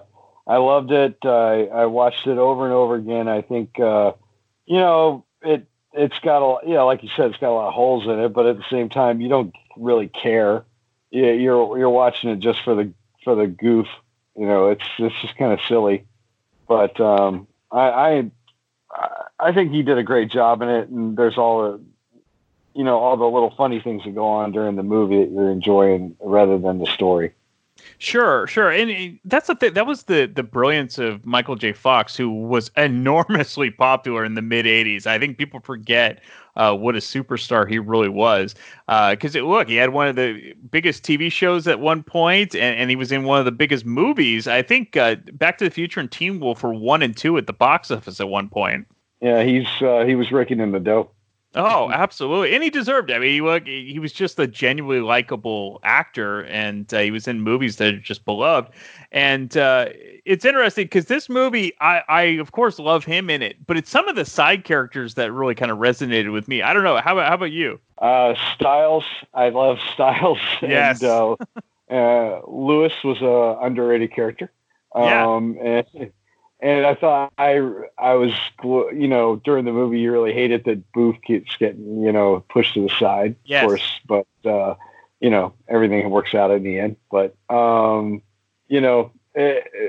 [0.48, 1.16] I loved it.
[1.24, 1.28] Uh,
[1.72, 3.28] I watched it over and over again.
[3.28, 4.12] I think uh,
[4.66, 5.66] you know it.
[5.96, 8.30] It's got a yeah, like you said, it's got a lot of holes in it,
[8.30, 10.64] but at the same time, you don't really care.
[11.10, 12.92] Yeah, you're you're watching it just for the
[13.22, 13.86] for the goof.
[14.36, 16.04] You know, it's it's just kind of silly.
[16.66, 18.30] But um, I, I
[19.38, 21.80] I think he did a great job in it, and there's all the
[22.74, 25.50] you know all the little funny things that go on during the movie that you're
[25.50, 27.32] enjoying rather than the story.
[28.04, 29.72] Sure, sure, and uh, that's the thing.
[29.72, 31.72] That was the the brilliance of Michael J.
[31.72, 35.06] Fox, who was enormously popular in the mid '80s.
[35.06, 36.20] I think people forget
[36.56, 38.54] uh, what a superstar he really was.
[38.86, 42.90] Because look, he had one of the biggest TV shows at one point, and, and
[42.90, 44.46] he was in one of the biggest movies.
[44.46, 47.46] I think uh, Back to the Future and Teen Wolf were one and two at
[47.46, 48.86] the box office at one point.
[49.22, 51.10] Yeah, he's uh, he was raking in the dough.
[51.56, 53.14] Oh, absolutely, and he deserved it.
[53.14, 57.28] I mean, he, look, he was just a genuinely likable actor, and uh, he was
[57.28, 58.72] in movies that are just beloved.
[59.12, 59.90] And uh,
[60.24, 63.90] it's interesting because this movie, I, I of course love him in it, but it's
[63.90, 66.62] some of the side characters that really kind of resonated with me.
[66.62, 66.96] I don't know.
[66.96, 67.78] How about how about you?
[67.98, 70.40] Uh, Stiles, I love Stiles.
[70.60, 71.02] Yes.
[71.02, 71.36] And, uh,
[71.90, 74.50] uh, Lewis was a underrated character.
[74.96, 75.26] Yeah.
[75.26, 75.86] Um, and,
[76.64, 77.60] and I thought I
[77.98, 82.02] I was you know during the movie you really hate it that Boof keeps getting
[82.02, 83.36] you know pushed to the side.
[83.44, 83.62] Yes.
[83.62, 84.74] Of course, but uh,
[85.20, 86.96] you know everything works out in the end.
[87.10, 88.22] But um,
[88.66, 89.12] you know.
[89.34, 89.88] eh, eh,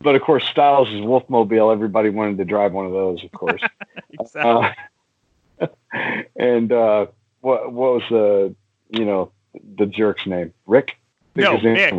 [0.00, 1.72] but of course, Stiles' is Wolfmobile.
[1.72, 3.62] Everybody wanted to drive one of those, of course.
[4.10, 4.70] exactly.
[5.60, 5.66] Uh,
[6.36, 7.06] and uh,
[7.40, 8.54] what what was the
[8.90, 9.30] you know
[9.76, 10.52] the jerk's name?
[10.66, 10.96] Rick.
[11.34, 11.98] No, his name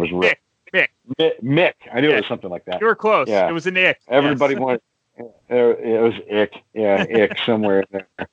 [0.74, 0.88] Mick.
[1.20, 1.40] Mick.
[1.42, 1.74] Mick.
[1.94, 2.82] I knew it was something like that.
[2.82, 3.28] You were close.
[3.28, 3.48] Yeah.
[3.48, 4.00] It was an ick.
[4.08, 4.62] Everybody Yes.
[4.62, 4.82] wanted.
[5.50, 6.54] It was ick.
[6.74, 8.28] Yeah, ick somewhere in there.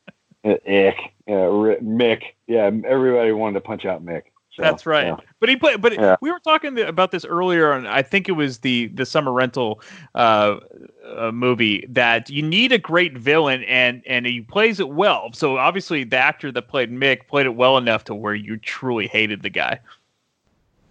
[0.44, 0.96] Ick.
[1.26, 1.46] Yeah,
[1.82, 2.22] Mick.
[2.46, 4.22] Yeah, everybody wanted to punch out Mick.
[4.52, 5.06] So, That's right.
[5.06, 5.16] yeah.
[5.38, 5.80] But he played.
[5.80, 6.16] But Yeah.
[6.20, 9.80] we were talking about this earlier, and I think it was the the summer rental
[10.16, 10.56] uh,
[11.16, 15.30] uh, movie that you need a great villain, and and he plays it well.
[15.34, 19.06] So obviously, the actor that played Mick played it well enough to where you truly
[19.06, 19.78] hated the guy.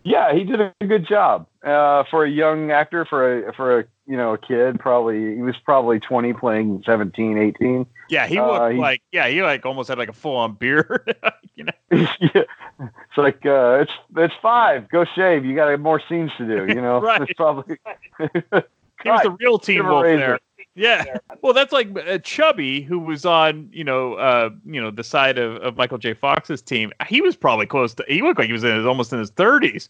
[0.03, 3.85] Yeah, he did a good job uh, for a young actor, for a for a
[4.07, 4.79] you know a kid.
[4.79, 7.85] Probably he was probably twenty, playing 17, 18.
[8.09, 10.53] Yeah, he Uh, looked he- like yeah, he like almost had like a full on
[10.53, 11.15] beard.
[11.55, 12.43] you know, yeah.
[12.79, 14.87] It's like uh, it's it's five.
[14.89, 15.43] Go shave.
[15.45, 16.73] You got more scenes to do.
[16.73, 17.21] You know, Right.
[17.21, 17.77] It's probably
[18.17, 20.39] he was the real team Wolf there.
[20.79, 21.17] Yeah.
[21.41, 25.37] Well, that's like uh, Chubby, who was on, you know, uh, you know, the side
[25.37, 26.13] of, of Michael J.
[26.13, 26.91] Fox's team.
[27.07, 28.05] He was probably close to.
[28.07, 29.89] He looked like he was in his almost in his thirties.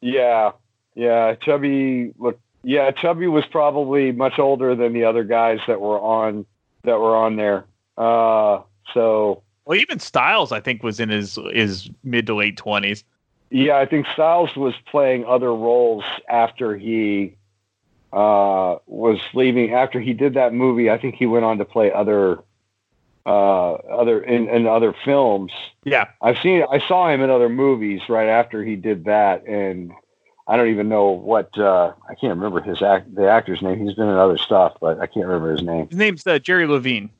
[0.00, 0.52] yeah,
[0.94, 1.34] yeah.
[1.34, 2.40] Chubby look.
[2.62, 6.46] Yeah, Chubby was probably much older than the other guys that were on
[6.84, 7.66] that were on there.
[7.98, 8.62] Uh,
[8.94, 13.04] so Well, even Stiles, I think, was in his his mid to late twenties.
[13.50, 17.36] yeah, I think Stiles was playing other roles after he
[18.16, 20.88] uh, was leaving after he did that movie.
[20.90, 22.38] I think he went on to play other
[23.26, 25.52] uh, other in, in other films.
[25.84, 26.64] Yeah, I've seen.
[26.70, 29.92] I saw him in other movies right after he did that, and
[30.48, 31.58] I don't even know what.
[31.58, 33.84] Uh, I can't remember his act, the actor's name.
[33.86, 35.88] He's been in other stuff, but I can't remember his name.
[35.88, 37.10] His name's uh, Jerry Levine.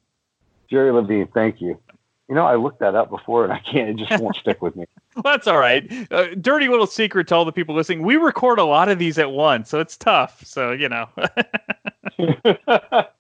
[0.71, 1.27] Jerry Levine.
[1.27, 1.79] Thank you.
[2.27, 3.91] You know, I looked that up before, and I can't.
[3.91, 4.87] It just won't stick with me.
[5.25, 5.91] Well, that's all right.
[6.13, 9.19] Uh, dirty little secret to all the people listening: we record a lot of these
[9.19, 10.45] at once, so it's tough.
[10.45, 11.09] So you know.
[12.67, 13.15] but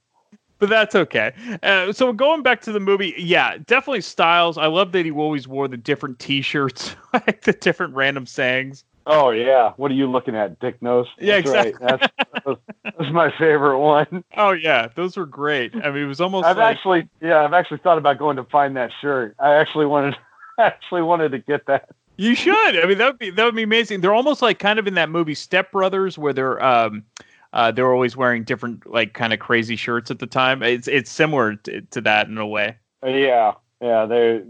[0.60, 1.32] that's okay.
[1.62, 4.58] Uh, so going back to the movie, yeah, definitely stiles.
[4.58, 8.84] I love that he always wore the different T-shirts, like the different random sayings.
[9.06, 11.06] Oh yeah, what are you looking at, Dick Nose?
[11.18, 11.66] Yeah, That's right.
[11.68, 12.00] exactly.
[12.44, 14.24] That's, that's my favorite one.
[14.36, 15.72] Oh yeah, those were great.
[15.76, 18.44] I mean, it was almost I've like actually, yeah, I've actually thought about going to
[18.44, 19.36] find that shirt.
[19.38, 20.16] I actually wanted,
[20.60, 21.88] actually wanted to get that.
[22.16, 22.54] you should.
[22.82, 24.00] I mean, that would be that would be amazing.
[24.00, 27.04] They're almost like kind of in that movie Step Brothers, where they're um,
[27.52, 30.62] uh, they're always wearing different like kind of crazy shirts at the time.
[30.62, 32.76] It's it's similar to, to that in a way.
[33.04, 34.06] Uh, Yeah, yeah.
[34.06, 34.42] They,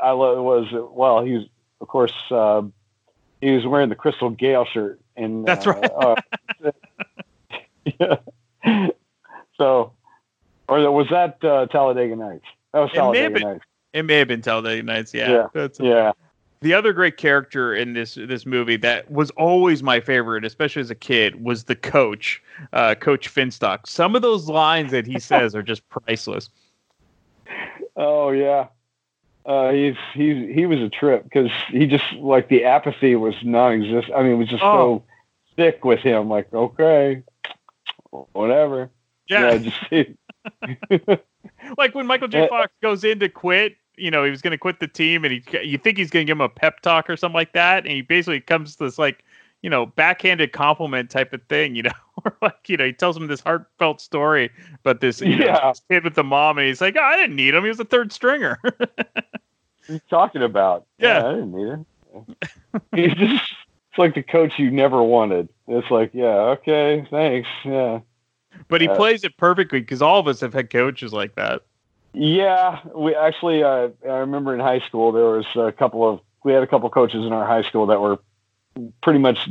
[0.00, 1.24] I lo- was well.
[1.24, 1.48] He's
[1.80, 2.62] of course, uh,
[3.40, 5.90] he was wearing the Crystal Gayle shirt, and That's uh, right.
[6.64, 6.70] uh,
[8.64, 8.86] yeah.
[9.58, 9.92] So,
[10.68, 12.44] or was that uh, Talladega Nights?
[12.72, 13.40] That was It may have Talladega.
[13.40, 13.64] Nights.
[13.92, 15.12] It may have been Talladega Nights.
[15.14, 15.30] Yeah.
[15.30, 15.46] Yeah.
[15.52, 16.12] That's Yeah.
[16.60, 20.90] The other great character in this this movie that was always my favorite, especially as
[20.90, 22.40] a kid, was the coach,
[22.72, 23.86] uh, Coach Finstock.
[23.88, 26.50] Some of those lines that he says are just priceless.
[27.96, 28.68] Oh yeah.
[29.44, 34.14] Uh, he's he's he was a trip because he just like the apathy was non-existent.
[34.16, 34.98] I mean, it was just Oh.
[34.98, 35.04] so
[35.56, 36.28] thick with him.
[36.28, 37.24] Like, okay,
[38.32, 38.88] whatever.
[39.28, 39.58] Yeah.
[39.58, 39.76] just
[41.76, 42.42] like when Michael J.
[42.44, 45.24] Uh, Fox goes in to quit, you know, he was going to quit the team,
[45.24, 47.52] and he you think he's going to give him a pep talk or something like
[47.52, 49.24] that, and he basically comes to this like,
[49.62, 51.90] you know, backhanded compliment type of thing, you know,
[52.24, 54.50] or like you know, he tells him this heartfelt story
[54.80, 55.68] about this, you know, Yeah.
[55.70, 57.80] this kid with the mom, and he's like, oh, I didn't need him, he was
[57.80, 58.58] a third stringer.
[59.86, 60.86] he's talking about.
[60.98, 61.26] Yeah.
[61.26, 61.86] I didn't need it.
[62.94, 63.52] he's just
[63.90, 65.48] it's like the coach you never wanted.
[65.68, 68.00] It's like, yeah, okay, thanks, yeah.
[68.68, 71.62] but he Uh, plays it perfectly because all of us have had coaches like that.
[72.14, 73.62] Yeah, we actually.
[73.62, 76.88] Uh, I remember in high school there was a couple of we had a couple
[76.90, 78.18] coaches in our high school that were
[79.02, 79.48] pretty much.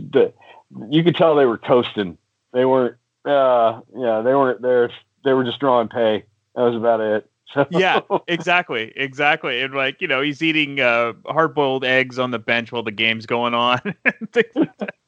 [0.90, 2.18] You could tell they were coasting.
[2.54, 2.98] They weren't.
[3.26, 4.92] Uh, yeah, they weren't there.
[5.24, 6.24] They were just drawing pay.
[6.56, 7.28] That was about it.
[7.70, 9.62] Yeah, exactly, exactly.
[9.62, 13.26] And like you know, he's eating uh, hard-boiled eggs on the bench while the game's
[13.26, 13.80] going on.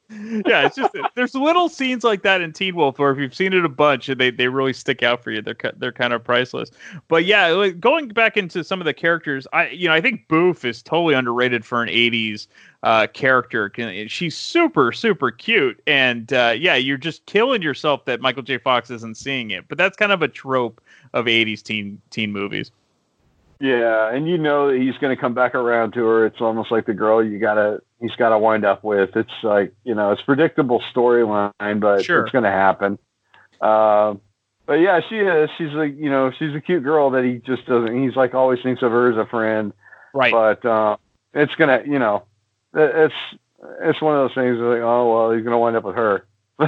[0.46, 3.52] yeah, it's just there's little scenes like that in Teen Wolf where if you've seen
[3.52, 5.42] it a bunch, they they really stick out for you.
[5.42, 6.70] They're they're kind of priceless.
[7.08, 10.64] But yeah, going back into some of the characters, I you know I think Boof
[10.64, 12.46] is totally underrated for an '80s
[12.82, 13.72] uh, character.
[14.08, 18.58] She's super super cute, and uh, yeah, you're just killing yourself that Michael J.
[18.58, 19.66] Fox isn't seeing it.
[19.68, 20.80] But that's kind of a trope
[21.12, 22.70] of '80s teen teen movies.
[23.60, 26.26] yeah, and you know that he's going to come back around to her.
[26.26, 27.82] It's almost like the girl you gotta.
[28.06, 29.16] He's got to wind up with.
[29.16, 32.20] It's like you know, it's predictable storyline, but Sure.
[32.22, 32.98] it's going to happen.
[33.60, 34.14] Uh,
[34.66, 35.48] but yeah, she is.
[35.56, 38.02] She's like you know, she's a cute girl that he just doesn't.
[38.02, 39.72] He's like always thinks of her as a friend.
[40.12, 40.32] Right.
[40.32, 40.96] But uh,
[41.32, 42.24] it's gonna, you know,
[42.74, 43.40] it- it's
[43.80, 44.58] it's one of those things.
[44.58, 46.26] Like, oh well, he's gonna wind up with her.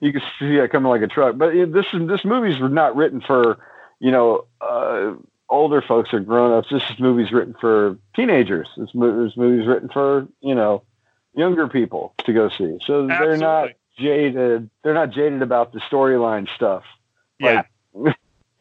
[0.00, 1.36] you can see it coming like a truck.
[1.38, 3.58] But it- this this movie's not written for
[3.98, 5.12] you know uh,
[5.50, 6.68] older folks or grown ups.
[6.70, 8.68] This is movie's written for teenagers.
[8.76, 10.82] This, mo- this movie's written for you know
[11.34, 12.78] younger people to go see.
[12.86, 14.70] So they're not jaded.
[14.82, 16.84] They're not jaded about the storyline stuff.
[17.38, 17.62] Yeah.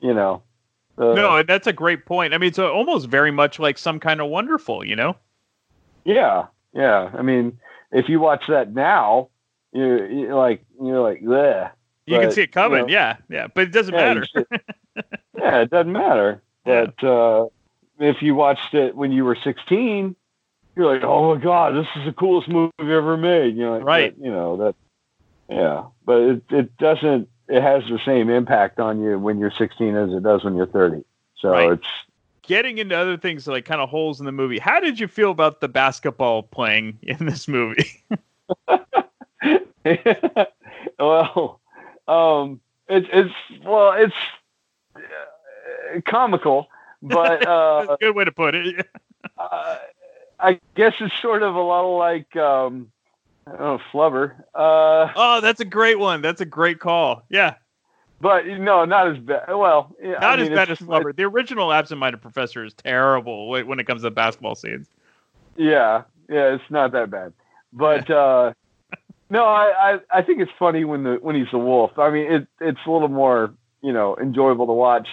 [0.02, 0.44] You know.
[0.98, 2.34] uh, no, that's a great point.
[2.34, 5.18] I mean, it's almost very much like some kind of wonderful, you know?
[6.06, 7.12] Yeah, yeah.
[7.14, 7.60] I mean,
[7.92, 9.28] if you watch that now,
[9.74, 11.72] you're, you're like you're like, yeah.
[12.06, 12.88] You can see it coming.
[12.88, 14.26] yeah, yeah, but it doesn't matter.
[15.38, 16.42] yeah, it doesn't matter.
[16.66, 17.48] But uh,
[18.00, 20.16] if you watched it when you were 16,
[20.76, 23.56] you're like, oh my god, this is the coolest movie ever made.
[23.56, 24.16] You know, like, Right.
[24.20, 24.76] you know that.
[25.50, 27.28] Yeah, but it it doesn't.
[27.48, 30.68] It has the same impact on you when you're 16 as it does when you're
[30.68, 31.04] 30.
[31.38, 31.72] So Right.
[31.74, 31.88] it's
[32.44, 34.58] Getting into other things like kind of holes in the movie.
[34.58, 38.04] How did you feel about the basketball playing in this movie?
[41.00, 41.60] well,
[42.08, 43.34] um, it's it's
[43.64, 44.16] well, it's
[46.06, 46.68] comical,
[47.02, 48.88] but uh, good way to put it.
[49.38, 49.78] uh,
[50.40, 52.92] I guess it's sort of a lot like um,
[53.48, 54.40] I don't know, Flubber.
[54.56, 56.22] Uh, oh, that's a great one.
[56.22, 57.24] That's a great call.
[57.30, 57.56] Yeah.
[58.22, 59.46] but no, not as bad.
[59.50, 61.16] Well, yeah, I Not mean, as bad as Flubber.
[61.16, 64.88] The original Absent-Minded Professor is terrible when when it comes to basketball scenes.
[65.56, 67.34] Yeah, yeah, it's not that bad.
[67.74, 68.54] But uh,
[69.30, 71.98] No, I, I I think it's funny when the when he's the wolf.
[72.00, 75.08] I mean, it it's a little more you know enjoyable to watch.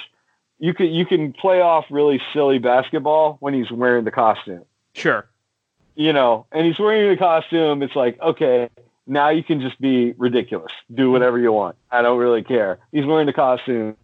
[0.58, 4.64] You can you can play off really silly basketball when he's wearing the costume.
[4.94, 5.28] Sure.
[5.94, 7.82] You know, and he's wearing the costume.
[7.82, 8.70] It's like okay,
[9.06, 10.72] now you can just be ridiculous.
[10.92, 11.76] Do whatever you want.
[11.90, 12.78] I don't really care.
[12.92, 13.96] He's wearing the costume.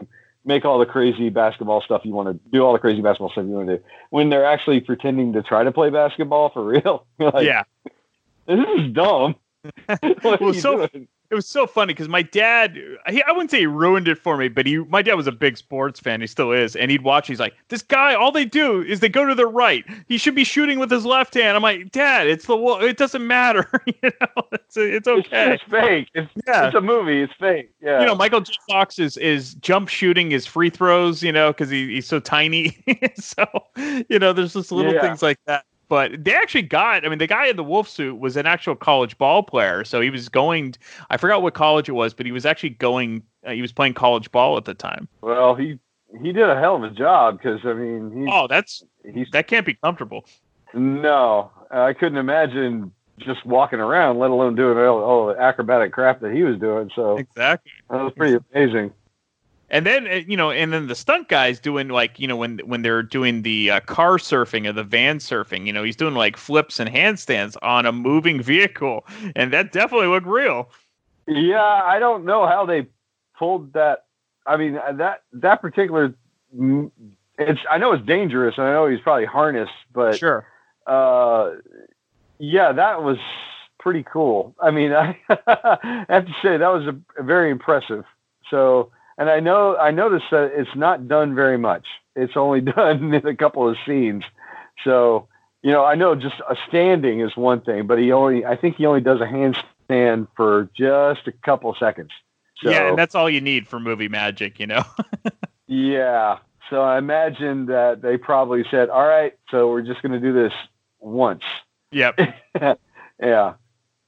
[0.45, 2.65] Make all the crazy basketball stuff you want to do.
[2.65, 3.85] All the crazy basketball stuff you want to do.
[4.11, 7.07] When they're actually pretending to try to play basketball for real.
[7.19, 7.63] like, yeah.
[8.47, 9.37] This is dumb.
[9.87, 11.07] What are well, you so doing?
[11.33, 12.77] It was so funny because my dad,
[13.09, 15.33] he, I wouldn't say he ruined it for me, but he, my dad was a
[15.33, 16.21] big sports fan.
[16.21, 17.27] He still is, and he'd watch.
[17.27, 19.83] He's like, this guy, all they do is they go to the right.
[20.09, 21.57] He should be shooting with his left hand.
[21.57, 23.67] I'm like, Dad, it's the wo- it doesn't matter.
[23.87, 25.55] you know, it's it's okay.
[25.55, 26.09] It's fake.
[26.15, 26.67] It's, Yeah.
[26.67, 27.23] it's a movie.
[27.23, 27.71] It's fake.
[27.81, 28.01] Yeah.
[28.01, 28.53] You know, Michael J.
[28.69, 31.23] Fox is is jump shooting his free throws.
[31.23, 32.77] You know, because he, he's so tiny.
[33.17, 33.47] so
[34.11, 35.01] you know, there's just little Yeah.
[35.01, 35.65] things like that.
[35.93, 37.05] But they actually got.
[37.05, 39.85] I mean, the guy in the wolf suit was an actual college ball player.
[39.85, 40.75] So he was going.
[41.11, 43.23] I forgot what college it was, but he was actually going.
[43.45, 45.07] Uh, he was playing college ball at the time.
[45.21, 45.79] Well, he
[46.23, 49.49] he did a hell of a job because I mean, he, Oh, that's he's that
[49.49, 50.25] can't be comfortable.
[50.73, 56.21] no, I couldn't imagine just walking around, let alone doing all, all the acrobatic crap
[56.21, 56.91] that he was doing.
[56.97, 57.71] So Exactly.
[57.91, 58.95] that was pretty amazing.
[59.73, 62.59] And then uh, you know, and then the stunt guys doing like you know when
[62.59, 66.15] when they're doing the uh, car surfing or the van surfing, you know, he's doing
[66.15, 70.71] like flips and handstands on a moving vehicle, and that definitely looked real.
[71.27, 72.87] Yeah, I don't know how they
[73.37, 74.05] pulled that.
[74.47, 76.15] I mean, uh, that that particular,
[76.57, 76.91] mm,
[77.39, 80.47] it's I know it's dangerous, and I know he's probably harnessed, but Sure.
[80.87, 81.53] uh,
[82.39, 83.17] yeah, that was
[83.79, 84.55] pretty cool.
[84.61, 85.17] I mean, I
[86.09, 88.05] have to say that was a, very impressive.
[88.51, 91.87] So, and I know I noticed that it's not done very much.
[92.17, 94.25] It's only done in a couple of scenes.
[94.85, 95.29] So,
[95.63, 98.77] you know, I know just a standing is one thing, but he only I think
[98.77, 102.11] he only does a handstand for just a couple seconds.
[102.63, 104.85] So, yeah, and that's all you need for movie magic, you know.
[105.67, 106.39] yeah.
[106.71, 110.33] So I imagine that they probably said, "All right, so we're just going to do
[110.33, 110.53] this
[111.01, 111.43] once."
[111.91, 112.19] yep.
[113.21, 113.55] yeah.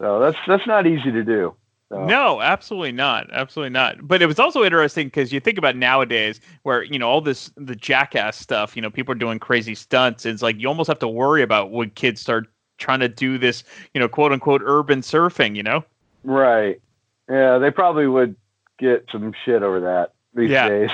[0.00, 1.54] So that's that's not easy to do.
[1.94, 3.28] So, No, absolutely not.
[3.32, 4.06] Absolutely not.
[4.06, 7.50] But it was also interesting because you think about nowadays where, you know, all this,
[7.56, 10.26] the jackass stuff, you know, people are doing crazy stunts.
[10.26, 12.48] It's like you almost have to worry about when kids start
[12.78, 13.62] trying to do this,
[13.94, 15.84] you know, quote unquote urban surfing, you know?
[16.24, 16.80] Right.
[17.30, 18.34] Yeah, they probably would
[18.78, 20.68] get some shit over that these Yeah.
[20.68, 20.90] days.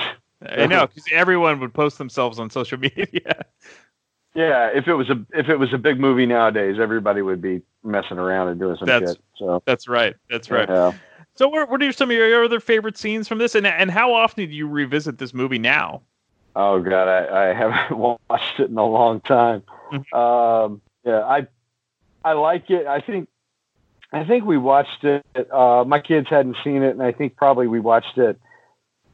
[0.47, 3.45] I know because everyone would post themselves on social media.
[4.33, 7.61] Yeah, if it was a if it was a big movie nowadays, everybody would be
[7.83, 9.21] messing around and doing some That's- shit.
[9.37, 10.15] So That's right.
[10.29, 10.69] That's right.
[10.69, 10.93] Yeah.
[11.35, 13.55] So, what, what are some of your other favorite scenes from this?
[13.55, 16.01] And, and how often do you revisit this movie now?
[16.55, 17.97] Oh god, I, I haven't
[18.29, 19.63] watched it in a long time.
[20.13, 21.47] Um, yeah, I
[22.23, 22.85] I like it.
[22.87, 23.29] I think
[24.11, 25.25] I think we watched it.
[25.51, 28.39] Uh, my kids hadn't seen it, and I think probably we watched it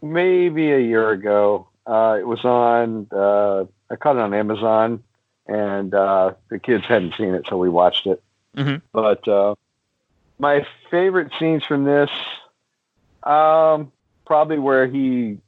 [0.01, 1.67] maybe a year ago.
[1.85, 3.07] Uh, it was on.
[3.11, 5.03] Uh, I caught it on Amazon,
[5.47, 8.21] and uh, the kids hadn't seen it, so we watched it.
[8.55, 8.81] Mhm.
[8.91, 9.55] But uh,
[10.39, 12.09] my favorite scenes from this,
[13.23, 13.91] um,
[14.25, 15.39] probably where he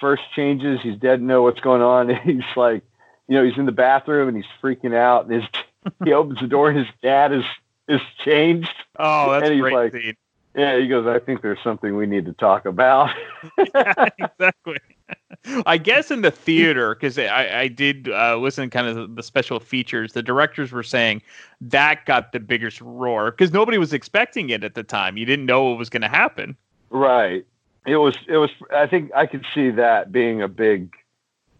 [0.00, 0.80] first changes.
[0.82, 2.14] He's dead know what's going on.
[2.24, 2.82] He's like,
[3.28, 5.50] you know, he's in the bathroom and he's freaking out, and his
[6.04, 7.44] he opens the door and his dad is
[7.88, 8.74] is changed.
[8.98, 10.16] Oh, that's and he's great like, scene.
[10.54, 13.10] yeah, he goes, I think there's something we need to talk about.
[13.74, 14.78] yeah, exactly.
[15.66, 19.22] I guess in the theater, because I, I did uh, listen to kind of the
[19.22, 21.22] special features, the directors were saying
[21.60, 25.16] that got the biggest roar because nobody was expecting it at the time.
[25.16, 26.56] You didn't know what was going to happen.
[26.90, 27.46] Right.
[27.86, 30.92] It was it was I think I could see that being a big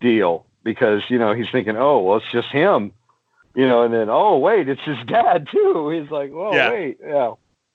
[0.00, 2.90] deal because, you know, he's thinking, Oh, well it's just him.
[3.54, 5.88] You know, and then oh wait, it's his dad too.
[5.90, 6.70] He's like, Well, Yeah.
[6.72, 7.32] wait, yeah.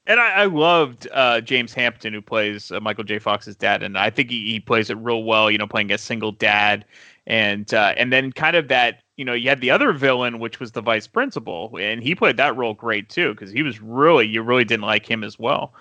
[0.07, 3.19] And I, I loved uh, James Hampton, who plays uh, Michael J.
[3.19, 5.51] Fox's dad, and I think he, he plays it real well.
[5.51, 6.85] You know, playing a single dad,
[7.27, 9.03] and uh, and then kind of that.
[9.17, 12.37] You know, you had the other villain, which was the vice principal, and he played
[12.37, 15.73] that role great too, because he was really you really didn't like him as well.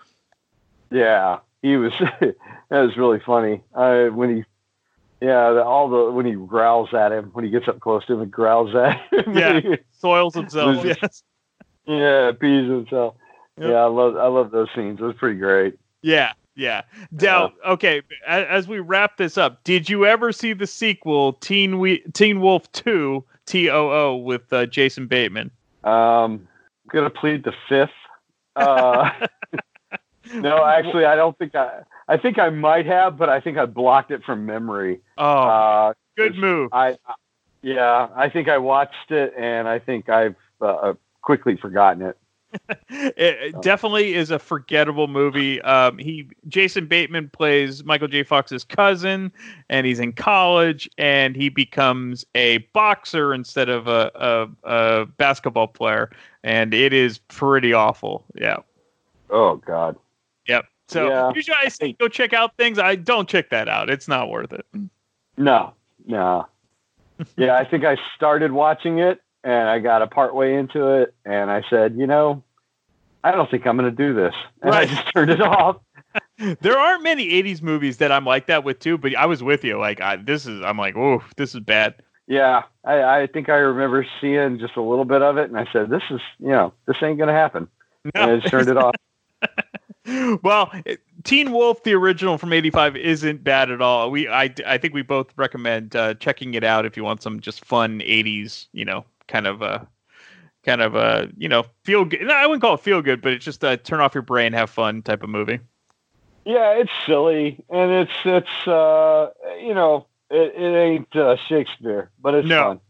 [0.90, 1.38] Yeah.
[1.62, 2.36] He was that
[2.70, 3.62] was really funny.
[3.74, 4.44] Uh when he
[5.20, 8.14] yeah, the, all the when he growls at him, when he gets up close to
[8.14, 9.36] him and growls at him.
[9.36, 10.84] Yeah, soils himself.
[10.84, 11.22] Yes.
[11.86, 13.16] Yeah, pees himself.
[13.60, 13.70] Yep.
[13.70, 14.98] Yeah, I love I love those scenes.
[15.00, 15.78] It was pretty great.
[16.02, 16.82] Yeah, yeah.
[17.12, 21.78] Now, okay, a- as we wrap this up, did you ever see the sequel, Teen
[21.78, 25.50] we- Teen Wolf Two TOO with uh, Jason Bateman?
[25.84, 26.48] Um, I'm
[26.88, 27.90] gonna plead the fifth.
[28.56, 29.10] Uh,
[30.34, 31.82] no, actually, I don't think I.
[32.08, 35.00] I think I might have, but I think I blocked it from memory.
[35.16, 36.70] Oh, Uh, good move.
[36.72, 37.14] I, I-
[37.62, 42.16] yeah, I think I watched it, and I think I've uh, quickly forgotten it.
[42.88, 45.60] It, it definitely is a forgettable movie.
[45.62, 48.22] Um, he Jason Bateman plays Michael J.
[48.22, 49.32] Fox's cousin,
[49.68, 54.48] and he's in college, and he becomes a boxer instead of a, a,
[55.00, 56.10] a basketball player,
[56.42, 58.24] and it is pretty awful.
[58.34, 58.58] Yeah.
[59.30, 59.96] Oh God.
[60.46, 60.66] Yep.
[60.88, 61.30] So Yeah.
[61.34, 62.78] usually I say go check out things.
[62.78, 63.90] I don't check that out.
[63.90, 64.66] It's not worth it.
[65.36, 65.72] No,
[66.06, 66.46] no.
[67.36, 71.14] yeah, I think I started watching it and I got a part way into it
[71.24, 72.42] and I said, you know,
[73.22, 74.34] I don't think I'm going to do this.
[74.62, 75.76] And I just turned it off.
[76.62, 79.62] There aren't many '80s movies that I'm like that with too, but I was with
[79.62, 79.78] you.
[79.78, 81.96] Like I, this is, I'm like, oh, this is bad.
[82.26, 85.66] Yeah, I, I think I remember seeing just a little bit of it and I
[85.70, 87.68] said, this is, you know, this ain't going to happen.
[88.14, 88.94] And I just turned it off.
[90.42, 90.72] well,
[91.24, 94.10] Teen Wolf, the original from '85, isn't bad at all.
[94.10, 97.40] We, I, I think we both recommend uh, checking it out if you want some
[97.40, 99.86] just fun '80s, you know, kind of a
[100.64, 102.28] kind of a you know, feel good.
[102.30, 104.68] I wouldn't call it feel good, but it's just a turn off your brain, have
[104.68, 105.60] fun type of movie.
[106.44, 109.30] Yeah, it's silly and it's, it's, uh,
[109.62, 112.64] you know, it, it ain't uh, Shakespeare, but it's No.
[112.64, 112.80] fun.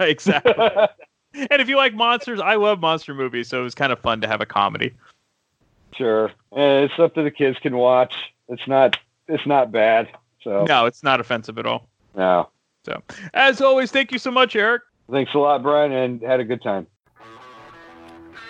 [0.08, 0.54] exactly.
[1.34, 4.20] and if you like monsters, I love monster movies, so it was kind of fun
[4.20, 4.94] to have a comedy.
[5.94, 6.30] Sure.
[6.52, 8.14] And it's something the kids can watch.
[8.48, 8.96] It's not,
[9.26, 10.08] it's not bad.
[10.42, 11.88] So No, it's not offensive at all.
[12.14, 12.48] no.
[12.84, 13.02] So,
[13.34, 14.82] as always, thank you so much, Eric.
[15.10, 16.86] Thanks a lot, Brian, and had a good time.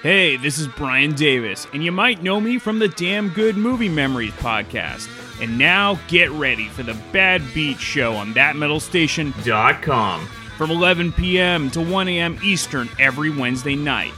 [0.02, 3.88] Hey, this is Brian Davis, and you might know me from the Damn Good Movie
[3.88, 5.08] Memories podcast.
[5.40, 10.26] And now get ready for the Bad Beat Show on thatmetalstation.com
[10.56, 11.70] from 11 p.m.
[11.70, 12.38] to 1 a.m.
[12.42, 14.12] Eastern every Wednesday night.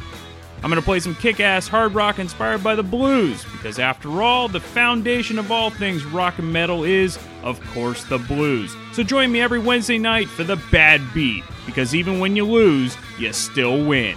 [0.63, 4.23] I'm going to play some kick ass hard rock inspired by the blues, because after
[4.23, 8.75] all, the foundation of all things rock and metal is, of course, the blues.
[8.93, 12.97] So join me every Wednesday night for the Bad Beat, because even when you lose,
[13.19, 14.17] you still win.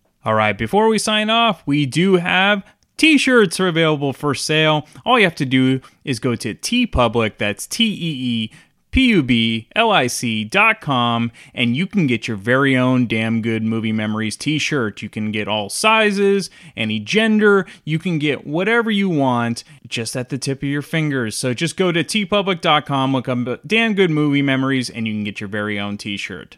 [0.23, 2.63] All right, before we sign off, we do have
[2.97, 4.87] t-shirts are available for sale.
[5.05, 8.51] All you have to do is go to that's T E E
[8.91, 13.07] P U B L I C dot com, and you can get your very own
[13.07, 15.01] Damn Good Movie Memories t shirt.
[15.01, 20.29] You can get all sizes, any gender, you can get whatever you want just at
[20.29, 21.35] the tip of your fingers.
[21.35, 25.39] So just go to teepublic.com, look up Damn Good Movie Memories, and you can get
[25.39, 26.57] your very own t shirt.